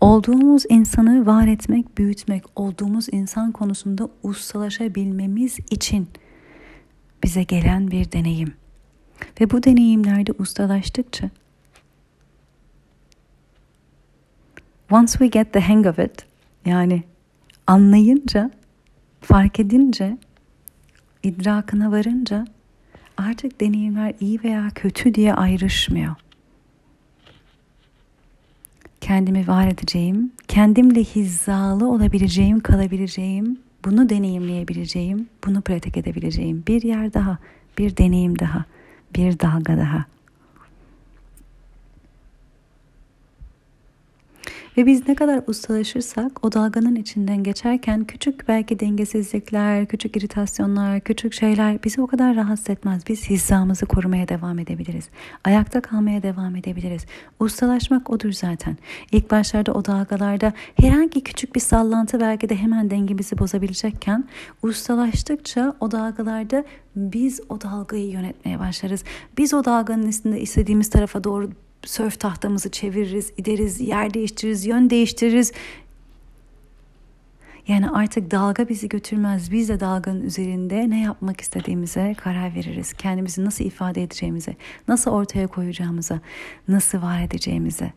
Olduğumuz 0.00 0.62
insanı 0.68 1.26
var 1.26 1.46
etmek, 1.46 1.98
büyütmek, 1.98 2.44
olduğumuz 2.56 3.06
insan 3.12 3.52
konusunda 3.52 4.08
ustalaşabilmemiz 4.22 5.58
için 5.70 6.08
bize 7.24 7.42
gelen 7.42 7.90
bir 7.90 8.12
deneyim. 8.12 8.54
Ve 9.40 9.50
bu 9.50 9.62
deneyimlerde 9.62 10.32
ustalaştıkça 10.38 11.30
once 14.90 15.12
we 15.12 15.26
get 15.26 15.52
the 15.52 15.60
hang 15.60 15.86
of 15.86 15.98
it 15.98 16.26
yani 16.66 17.02
anlayınca, 17.66 18.50
fark 19.20 19.60
edince, 19.60 20.18
idrakına 21.24 21.92
varınca 21.92 22.44
artık 23.16 23.60
deneyimler 23.60 24.14
iyi 24.20 24.42
veya 24.44 24.70
kötü 24.74 25.14
diye 25.14 25.34
ayrışmıyor 25.34 26.14
kendimi 29.04 29.48
var 29.48 29.68
edeceğim, 29.68 30.32
kendimle 30.48 31.00
hizalı 31.00 31.90
olabileceğim, 31.90 32.60
kalabileceğim, 32.60 33.58
bunu 33.84 34.08
deneyimleyebileceğim, 34.08 35.28
bunu 35.46 35.60
pratik 35.60 35.96
edebileceğim 35.96 36.64
bir 36.68 36.82
yer 36.82 37.14
daha, 37.14 37.38
bir 37.78 37.96
deneyim 37.96 38.38
daha, 38.38 38.64
bir 39.16 39.40
dalga 39.40 39.76
daha. 39.76 40.04
Ve 44.76 44.86
biz 44.86 45.08
ne 45.08 45.14
kadar 45.14 45.42
ustalaşırsak 45.46 46.44
o 46.46 46.52
dalganın 46.52 46.94
içinden 46.94 47.42
geçerken 47.42 48.04
küçük 48.04 48.48
belki 48.48 48.80
dengesizlikler, 48.80 49.86
küçük 49.86 50.16
iritasyonlar, 50.16 51.00
küçük 51.00 51.32
şeyler 51.32 51.84
bizi 51.84 52.00
o 52.00 52.06
kadar 52.06 52.36
rahatsız 52.36 52.70
etmez. 52.70 53.02
Biz 53.08 53.30
hizamızı 53.30 53.86
korumaya 53.86 54.28
devam 54.28 54.58
edebiliriz. 54.58 55.08
Ayakta 55.44 55.80
kalmaya 55.80 56.22
devam 56.22 56.56
edebiliriz. 56.56 57.06
Ustalaşmak 57.40 58.10
odur 58.10 58.32
zaten. 58.32 58.76
İlk 59.12 59.30
başlarda 59.30 59.72
o 59.72 59.84
dalgalarda 59.84 60.52
herhangi 60.76 61.24
küçük 61.24 61.54
bir 61.54 61.60
sallantı 61.60 62.20
belki 62.20 62.48
de 62.48 62.56
hemen 62.56 62.90
dengemizi 62.90 63.38
bozabilecekken 63.38 64.24
ustalaştıkça 64.62 65.76
o 65.80 65.90
dalgalarda 65.90 66.64
biz 66.96 67.40
o 67.48 67.60
dalgayı 67.60 68.10
yönetmeye 68.10 68.58
başlarız. 68.58 69.04
Biz 69.38 69.54
o 69.54 69.64
dalganın 69.64 70.06
üstünde 70.06 70.40
istediğimiz 70.40 70.90
tarafa 70.90 71.24
doğru 71.24 71.50
sörf 71.86 72.20
tahtamızı 72.20 72.70
çeviririz, 72.70 73.32
ideriz, 73.36 73.80
yer 73.80 74.14
değiştiririz, 74.14 74.66
yön 74.66 74.90
değiştiririz. 74.90 75.52
Yani 77.68 77.90
artık 77.90 78.30
dalga 78.30 78.68
bizi 78.68 78.88
götürmez. 78.88 79.52
Biz 79.52 79.68
de 79.68 79.80
dalganın 79.80 80.22
üzerinde 80.22 80.90
ne 80.90 81.02
yapmak 81.02 81.40
istediğimize 81.40 82.14
karar 82.18 82.54
veririz. 82.54 82.92
Kendimizi 82.92 83.44
nasıl 83.44 83.64
ifade 83.64 84.02
edeceğimize, 84.02 84.56
nasıl 84.88 85.10
ortaya 85.10 85.46
koyacağımıza, 85.46 86.20
nasıl 86.68 87.02
var 87.02 87.22
edeceğimize. 87.22 87.92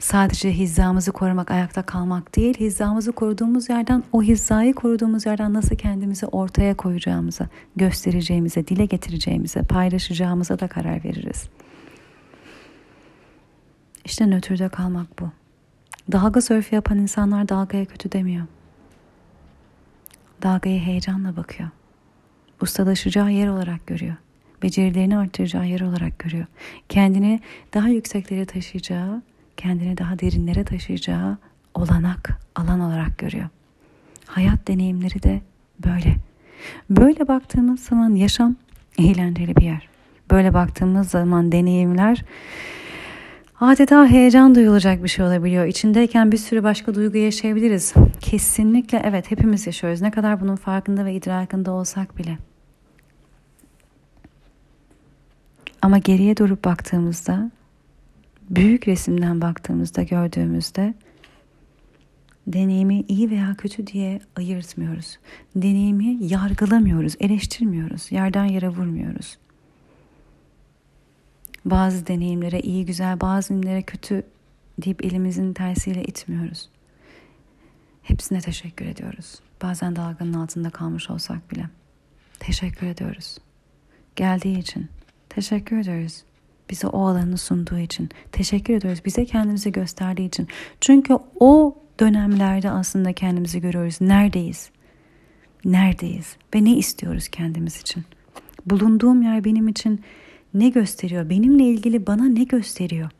Sadece 0.00 0.52
hizamızı 0.52 1.12
korumak, 1.12 1.50
ayakta 1.50 1.82
kalmak 1.82 2.36
değil, 2.36 2.56
hizamızı 2.60 3.12
koruduğumuz 3.12 3.68
yerden, 3.68 4.04
o 4.12 4.22
hizayı 4.22 4.74
koruduğumuz 4.74 5.26
yerden 5.26 5.54
nasıl 5.54 5.76
kendimizi 5.76 6.26
ortaya 6.26 6.76
koyacağımıza, 6.76 7.48
göstereceğimize, 7.76 8.66
dile 8.66 8.86
getireceğimize, 8.86 9.62
paylaşacağımıza 9.62 10.58
da 10.58 10.68
karar 10.68 11.04
veririz. 11.04 11.48
İşte 14.04 14.30
nötrde 14.30 14.68
kalmak 14.68 15.18
bu. 15.18 15.30
Dalga 16.12 16.40
sörfü 16.40 16.74
yapan 16.74 16.98
insanlar 16.98 17.48
dalgaya 17.48 17.84
kötü 17.84 18.12
demiyor. 18.12 18.46
Dalgaya 20.42 20.78
heyecanla 20.78 21.36
bakıyor. 21.36 21.70
Ustalaşacağı 22.60 23.32
yer 23.32 23.48
olarak 23.48 23.86
görüyor. 23.86 24.16
Becerilerini 24.62 25.18
arttıracağı 25.18 25.66
yer 25.66 25.80
olarak 25.80 26.18
görüyor. 26.18 26.46
Kendini 26.88 27.40
daha 27.74 27.88
yükseklere 27.88 28.44
taşıyacağı, 28.44 29.22
kendini 29.56 29.98
daha 29.98 30.18
derinlere 30.18 30.64
taşıyacağı 30.64 31.38
olanak, 31.74 32.40
alan 32.54 32.80
olarak 32.80 33.18
görüyor. 33.18 33.48
Hayat 34.26 34.68
deneyimleri 34.68 35.22
de 35.22 35.40
böyle. 35.86 36.16
Böyle 36.90 37.28
baktığımız 37.28 37.80
zaman 37.80 38.14
yaşam 38.14 38.56
eğlenceli 38.98 39.56
bir 39.56 39.62
yer. 39.62 39.88
Böyle 40.30 40.54
baktığımız 40.54 41.10
zaman 41.10 41.52
deneyimler 41.52 42.24
adeta 43.60 44.06
heyecan 44.06 44.54
duyulacak 44.54 45.04
bir 45.04 45.08
şey 45.08 45.24
olabiliyor. 45.24 45.66
İçindeyken 45.66 46.32
bir 46.32 46.36
sürü 46.36 46.62
başka 46.62 46.94
duygu 46.94 47.18
yaşayabiliriz. 47.18 47.94
Kesinlikle 48.20 49.02
evet 49.04 49.30
hepimiz 49.30 49.66
yaşıyoruz. 49.66 50.02
Ne 50.02 50.10
kadar 50.10 50.40
bunun 50.40 50.56
farkında 50.56 51.04
ve 51.04 51.14
idrakında 51.14 51.72
olsak 51.72 52.18
bile. 52.18 52.38
Ama 55.82 55.98
geriye 55.98 56.36
durup 56.36 56.64
baktığımızda, 56.64 57.50
büyük 58.50 58.88
resimden 58.88 59.40
baktığımızda 59.40 60.02
gördüğümüzde 60.02 60.94
deneyimi 62.46 63.00
iyi 63.08 63.30
veya 63.30 63.54
kötü 63.58 63.86
diye 63.86 64.20
ayırtmıyoruz. 64.36 65.18
Deneyimi 65.56 66.18
yargılamıyoruz, 66.20 67.14
eleştirmiyoruz, 67.20 68.12
yerden 68.12 68.44
yere 68.44 68.68
vurmuyoruz. 68.68 69.38
Bazı 71.64 72.06
deneyimlere 72.06 72.60
iyi 72.60 72.86
güzel, 72.86 73.20
bazı 73.20 73.48
deneyimlere 73.48 73.82
kötü 73.82 74.22
deyip 74.78 75.04
elimizin 75.04 75.52
tersiyle 75.52 76.04
itmiyoruz. 76.04 76.68
Hepsine 78.02 78.40
teşekkür 78.40 78.86
ediyoruz. 78.86 79.40
Bazen 79.62 79.96
dalganın 79.96 80.34
altında 80.34 80.70
kalmış 80.70 81.10
olsak 81.10 81.50
bile. 81.50 81.68
Teşekkür 82.38 82.86
ediyoruz. 82.86 83.38
Geldiği 84.16 84.58
için. 84.58 84.88
Teşekkür 85.28 85.78
ediyoruz. 85.78 86.24
Bize 86.70 86.86
o 86.86 87.06
alanı 87.06 87.38
sunduğu 87.38 87.78
için. 87.78 88.08
Teşekkür 88.32 88.74
ediyoruz. 88.74 89.04
Bize 89.04 89.24
kendimizi 89.24 89.72
gösterdiği 89.72 90.26
için. 90.28 90.48
Çünkü 90.80 91.18
o 91.40 91.76
dönemlerde 92.00 92.70
aslında 92.70 93.12
kendimizi 93.12 93.60
görüyoruz. 93.60 94.00
Neredeyiz? 94.00 94.70
Neredeyiz? 95.64 96.36
Ve 96.54 96.64
ne 96.64 96.76
istiyoruz 96.76 97.28
kendimiz 97.28 97.80
için? 97.80 98.04
Bulunduğum 98.66 99.22
yer 99.22 99.44
benim 99.44 99.68
için 99.68 100.00
ne 100.54 100.68
gösteriyor? 100.68 101.30
Benimle 101.30 101.64
ilgili 101.64 102.06
bana 102.06 102.24
ne 102.24 102.44
gösteriyor? 102.44 103.10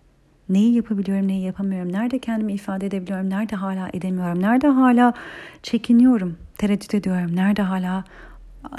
Neyi 0.48 0.74
yapabiliyorum, 0.74 1.28
neyi 1.28 1.42
yapamıyorum? 1.44 1.92
Nerede 1.92 2.18
kendimi 2.18 2.52
ifade 2.52 2.87
edebiliyorum? 2.87 3.30
Nerede 3.30 3.56
hala 3.56 3.88
edemiyorum? 3.92 4.42
Nerede 4.42 4.66
hala 4.68 5.14
çekiniyorum, 5.62 6.37
tereddüt 6.59 6.94
ediyorum? 6.94 7.37
Nerede 7.37 7.62
hala 7.62 8.04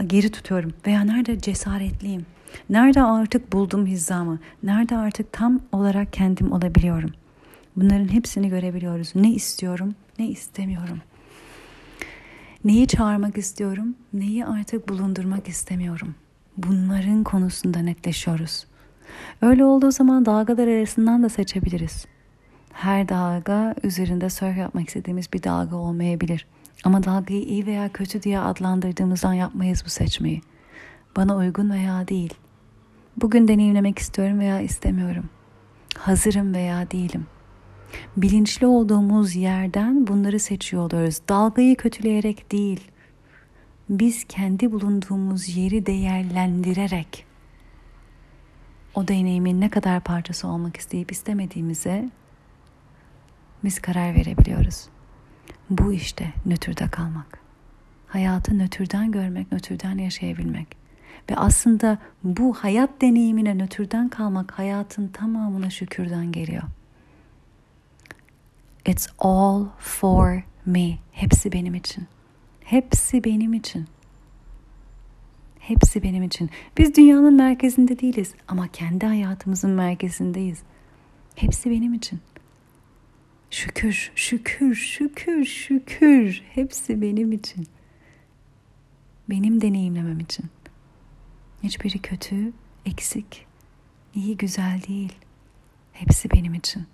geri 0.08 0.32
tutuyorum? 0.32 0.73
Veya 0.88 1.01
nerede 1.01 1.39
cesaretliyim? 1.39 2.25
Nerede 2.70 3.02
artık 3.02 3.54
buldum 3.54 3.86
hizamı? 3.86 4.40
Nerede 4.64 4.98
artık 4.98 5.34
tam 5.34 5.60
olarak 5.72 6.14
kendim 6.14 6.52
olabiliyorum? 6.52 7.12
Bunların 7.76 8.14
hepsini 8.14 8.50
görebiliyoruz. 8.50 9.12
Ne 9.16 9.32
istiyorum, 9.32 9.96
ne 10.20 10.28
istemiyorum. 10.28 11.02
Neyi 12.66 12.88
çağırmak 12.88 13.38
istiyorum, 13.38 13.96
neyi 14.14 14.46
artık 14.46 14.90
bulundurmak 14.90 15.48
istemiyorum.'' 15.48 16.28
bunların 16.58 17.24
konusunda 17.24 17.80
netleşiyoruz. 17.80 18.66
Öyle 19.42 19.66
olduğu 19.66 19.92
zaman 19.92 20.26
dalgalar 20.26 20.68
arasından 20.68 21.24
da 21.24 21.30
seçebiliriz. 21.30 22.06
Her 22.74 23.10
dalga 23.10 23.76
üzerinde 23.84 24.30
surf 24.30 24.58
yapmak 24.58 24.88
istediğimiz 24.88 25.34
bir 25.34 25.44
dalga 25.44 25.76
olmayabilir. 25.76 26.48
Ama 26.84 27.04
dalgayı 27.04 27.42
iyi 27.42 27.66
veya 27.66 27.90
kötü 27.90 28.24
diye 28.24 28.40
adlandırdığımızdan 28.40 29.34
yapmayız 29.34 29.84
bu 29.86 29.90
seçmeyi. 29.90 30.42
Bana 31.17 31.36
uygun 31.36 31.69
veya 31.69 32.08
değil. 32.08 32.34
Bugün 33.21 33.47
deneyimlemek 33.47 33.99
istiyorum 33.99 34.39
veya 34.39 34.62
istemiyorum. 34.62 35.30
Hazırım 35.97 36.53
veya 36.53 36.91
değilim. 36.91 37.27
Bilinçli 38.17 38.67
olduğumuz 38.67 39.36
yerden 39.36 40.08
bunları 40.08 40.39
seçiyor 40.39 40.84
oluyoruz. 40.84 41.21
Dalgayı 41.30 41.75
kötüleyerek 41.75 42.51
değil, 42.51 42.91
biz 43.89 44.23
kendi 44.23 44.71
bulunduğumuz 44.71 45.58
yeri 45.58 45.86
değerlendirerek 45.86 47.25
o 48.95 49.08
deneyimin 49.08 49.62
ne 49.62 49.69
kadar 49.69 49.99
parçası 49.99 50.47
olmak 50.47 50.77
isteyip 50.77 51.12
istemediğimize 51.12 52.10
biz 53.63 53.80
karar 53.80 54.15
verebiliyoruz. 54.15 54.89
Bu 55.69 55.93
işte 55.93 56.34
nötrde 56.45 56.88
kalmak. 56.88 57.39
Hayatı 58.08 58.58
nötrden 58.58 59.12
görmek, 59.12 59.51
nötrden 59.51 59.97
yaşayabilmek. 59.97 60.77
Ve 61.30 61.36
aslında 61.36 61.98
bu 62.24 62.54
hayat 62.54 63.02
deneyimine 63.02 63.58
nötrden 63.58 64.10
kalmak 64.10 64.52
hayatın 64.52 65.08
tamamına 65.08 65.70
şükürden 65.70 66.32
geliyor. 66.32 66.63
It's 68.86 69.08
all 69.20 69.66
for 69.78 70.44
me. 70.66 70.98
Hepsi 71.12 71.52
benim 71.52 71.76
için. 71.76 72.08
Hepsi 72.63 73.24
benim 73.24 73.54
için. 73.54 73.88
Hepsi 75.60 76.04
benim 76.04 76.24
için. 76.24 76.50
Biz 76.78 76.96
dünyanın 76.96 77.34
merkezinde 77.34 78.00
değiliz 78.00 78.34
ama 78.48 78.68
kendi 78.68 79.06
hayatımızın 79.06 79.72
merkezindeyiz. 79.72 80.60
Hepsi 81.36 81.72
benim 81.72 81.94
için. 81.94 82.20
Şükür, 83.52 84.12
şükür, 84.16 84.76
şükür, 84.76 85.46
şükür. 85.46 86.44
Hepsi 86.54 87.02
benim 87.02 87.32
için. 87.32 87.68
Benim 89.30 89.62
deneyimlemem 89.62 90.20
için. 90.20 90.46
Hiçbiri 91.63 92.00
kötü, 92.00 92.54
eksik, 92.86 93.46
iyi, 94.15 94.38
güzel 94.38 94.82
değil. 94.88 95.13
Hepsi 95.93 96.32
benim 96.32 96.54
için. 96.54 96.86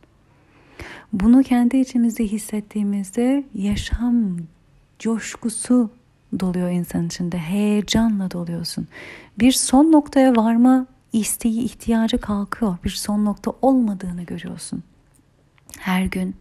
Bunu 1.13 1.43
kendi 1.43 1.77
içimizde 1.77 2.23
hissettiğimizde 2.23 3.43
yaşam 3.55 4.37
coşkusu 4.99 5.89
doluyor 6.39 6.69
insan 6.69 7.05
içinde. 7.05 7.37
Heyecanla 7.37 8.31
doluyorsun. 8.31 8.87
Bir 9.39 9.51
son 9.51 9.91
noktaya 9.91 10.35
varma 10.35 10.85
isteği, 11.13 11.63
ihtiyacı 11.63 12.17
kalkıyor. 12.17 12.77
Bir 12.83 12.89
son 12.89 13.25
nokta 13.25 13.51
olmadığını 13.61 14.23
görüyorsun. 14.23 14.83
Her 15.79 16.05
gün, 16.05 16.35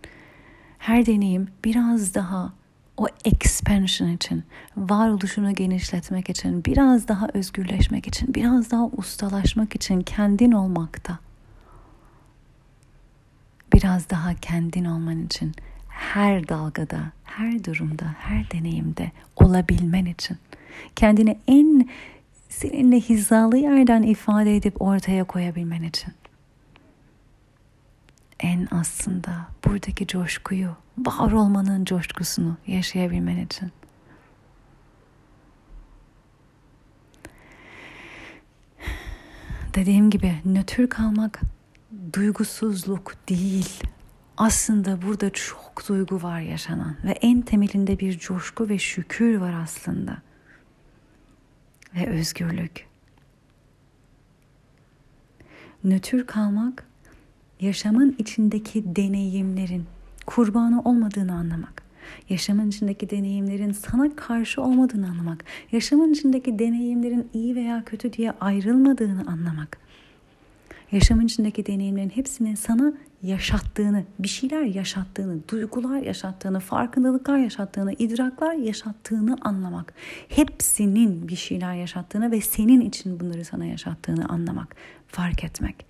her 0.78 1.06
deneyim 1.06 1.48
biraz 1.64 2.14
daha 2.14 2.52
o 2.96 3.06
expansion 3.24 4.08
için, 4.08 4.44
varoluşunu 4.76 5.54
genişletmek 5.54 6.30
için, 6.30 6.64
biraz 6.64 7.08
daha 7.08 7.28
özgürleşmek 7.34 8.06
için, 8.06 8.34
biraz 8.34 8.70
daha 8.70 8.86
ustalaşmak 8.86 9.74
için 9.76 10.00
kendin 10.00 10.52
olmakta. 10.52 11.18
Biraz 13.72 14.10
daha 14.10 14.34
kendin 14.34 14.84
olman 14.84 15.26
için 15.26 15.52
her 15.88 16.48
dalgada, 16.48 17.12
her 17.24 17.64
durumda, 17.64 18.04
her 18.18 18.50
deneyimde 18.50 19.12
olabilmen 19.36 20.04
için 20.04 20.38
kendini 20.96 21.38
en 21.46 21.88
seninle 22.48 23.00
hizalı 23.00 23.56
yerden 23.56 24.02
ifade 24.02 24.56
edip 24.56 24.82
ortaya 24.82 25.24
koyabilmen 25.24 25.82
için. 25.82 26.12
En 28.40 28.68
aslında 28.70 29.46
buradaki 29.64 30.06
coşkuyu, 30.06 30.76
var 30.98 31.32
olmanın 31.32 31.84
coşkusunu 31.84 32.56
yaşayabilmen 32.66 33.36
için. 33.36 33.72
Dediğim 39.74 40.10
gibi 40.10 40.34
nötr 40.44 40.88
kalmak 40.88 41.40
duygusuzluk 42.12 43.14
değil 43.28 43.82
aslında 44.36 45.02
burada 45.02 45.30
çok 45.30 45.88
duygu 45.88 46.22
var 46.22 46.40
yaşanan 46.40 46.96
ve 47.04 47.10
en 47.10 47.42
temelinde 47.42 47.98
bir 47.98 48.18
coşku 48.18 48.68
ve 48.68 48.78
şükür 48.78 49.36
var 49.36 49.52
aslında. 49.52 50.22
Ve 51.94 52.06
özgürlük. 52.06 52.86
Nötr 55.84 56.26
kalmak 56.26 56.86
yaşamın 57.60 58.14
içindeki 58.18 58.96
deneyimlerin, 58.96 59.86
kurbanı 60.26 60.82
olmadığını 60.82 61.34
anlamak. 61.34 61.82
Yaşamın 62.28 62.68
içindeki 62.68 63.10
deneyimlerin 63.10 63.72
sana 63.72 64.16
karşı 64.16 64.62
olmadığını 64.62 65.06
anlamak. 65.06 65.44
Yaşamın 65.72 66.12
içindeki 66.12 66.58
deneyimlerin 66.58 67.28
iyi 67.34 67.56
veya 67.56 67.84
kötü 67.84 68.12
diye 68.12 68.32
ayrılmadığını 68.40 69.30
anlamak. 69.30 69.78
Yaşamın 70.92 71.26
içindeki 71.26 71.66
deneyimlerin 71.66 72.10
hepsinin 72.10 72.54
sana 72.54 72.92
yaşattığını, 73.22 74.04
bir 74.18 74.28
şeyler 74.28 74.62
yaşattığını, 74.62 75.38
duygular 75.48 75.98
yaşattığını, 75.98 76.60
farkındalıklar 76.60 77.38
yaşattığını, 77.38 77.92
idraklar 77.92 78.54
yaşattığını 78.54 79.36
anlamak. 79.42 79.94
Hepsinin 80.28 81.28
bir 81.28 81.36
şeyler 81.36 81.74
yaşattığını 81.74 82.30
ve 82.30 82.40
senin 82.40 82.80
için 82.80 83.20
bunları 83.20 83.44
sana 83.44 83.64
yaşattığını 83.64 84.28
anlamak, 84.28 84.76
fark 85.06 85.44
etmek. 85.44 85.86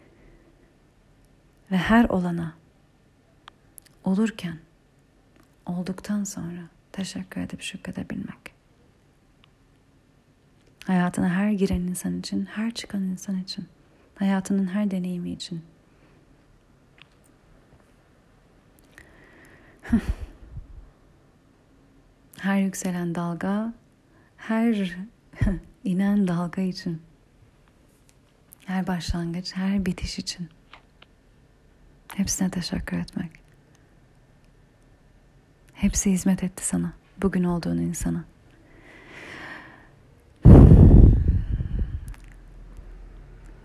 Ve 1.71 1.77
her 1.77 2.05
olana 2.05 2.62
olurken, 4.05 4.59
olduktan 5.67 6.25
sonra 6.25 6.61
teşekkür 6.93 7.41
edip 7.41 7.63
şükredebilmek. 7.63 8.53
Hayatına 10.87 11.29
her 11.31 11.51
giren 11.51 11.81
insan 11.81 12.19
için, 12.19 12.45
her 12.45 12.71
çıkan 12.71 13.03
insan 13.03 13.39
için, 13.39 13.67
hayatının 14.15 14.67
her 14.67 14.91
deneyimi 14.91 15.31
için 15.31 15.63
her 22.39 22.61
yükselen 22.61 23.15
dalga, 23.15 23.73
her 24.37 24.97
inen 25.85 26.29
dalga 26.29 26.63
için, 26.63 27.03
her 28.65 28.87
başlangıç, 28.87 29.57
her 29.57 29.87
bitiş 29.87 30.19
için 30.19 30.49
hepsine 32.15 32.51
teşekkür 32.51 32.99
etmek. 32.99 33.42
Hepsi 35.83 36.11
hizmet 36.11 36.45
etti 36.45 36.67
sana, 36.67 36.93
bugün 37.23 37.45
olduğun 37.45 37.79
insana. 37.79 38.25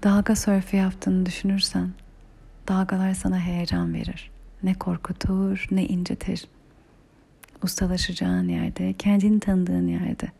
Dalga 0.03 0.35
sörfü 0.35 0.77
yaptığını 0.77 1.25
düşünürsen, 1.25 1.89
dalgalar 2.67 3.13
sana 3.13 3.39
heyecan 3.39 3.93
verir. 3.93 4.31
Ne 4.63 4.73
korkutur, 4.73 5.67
ne 5.71 5.85
incitir. 5.85 6.47
Ustalaşacağın 7.63 8.47
yerde, 8.47 8.93
kendini 8.93 9.39
tanıdığın 9.39 9.87
yerde. 9.87 10.31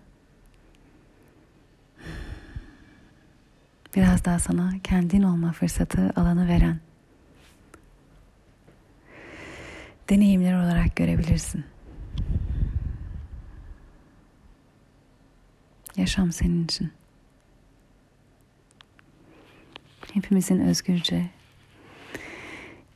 Biraz 3.95 4.25
daha 4.25 4.39
sana 4.39 4.73
kendin 4.83 5.23
olma 5.23 5.51
fırsatı 5.51 6.13
alanı 6.15 6.47
veren 6.47 6.79
deneyimler 10.09 10.53
olarak 10.53 10.95
görebilirsin. 10.95 11.65
Yaşam 15.97 16.31
senin 16.31 16.65
için. 16.65 16.91
Hepimizin 20.13 20.59
özgürce 20.59 21.29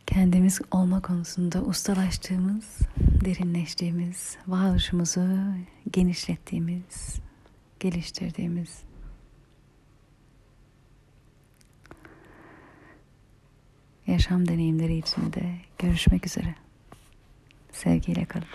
kendimiz 0.08 0.62
olma 0.72 1.02
konusunda 1.02 1.62
ustalaştığımız, 1.62 2.80
derinleştiğimiz, 3.26 4.38
varoluşumuzu 4.48 5.28
genişlettiğimiz, 5.92 7.20
geliştirdiğimiz 7.80 8.84
yaşam 14.08 14.48
deneyimleri 14.48 14.98
içinde 14.98 15.56
görüşmek 15.80 16.26
üzere. 16.26 16.56
Sevgiyle 17.72 18.26
kalın. 18.26 18.46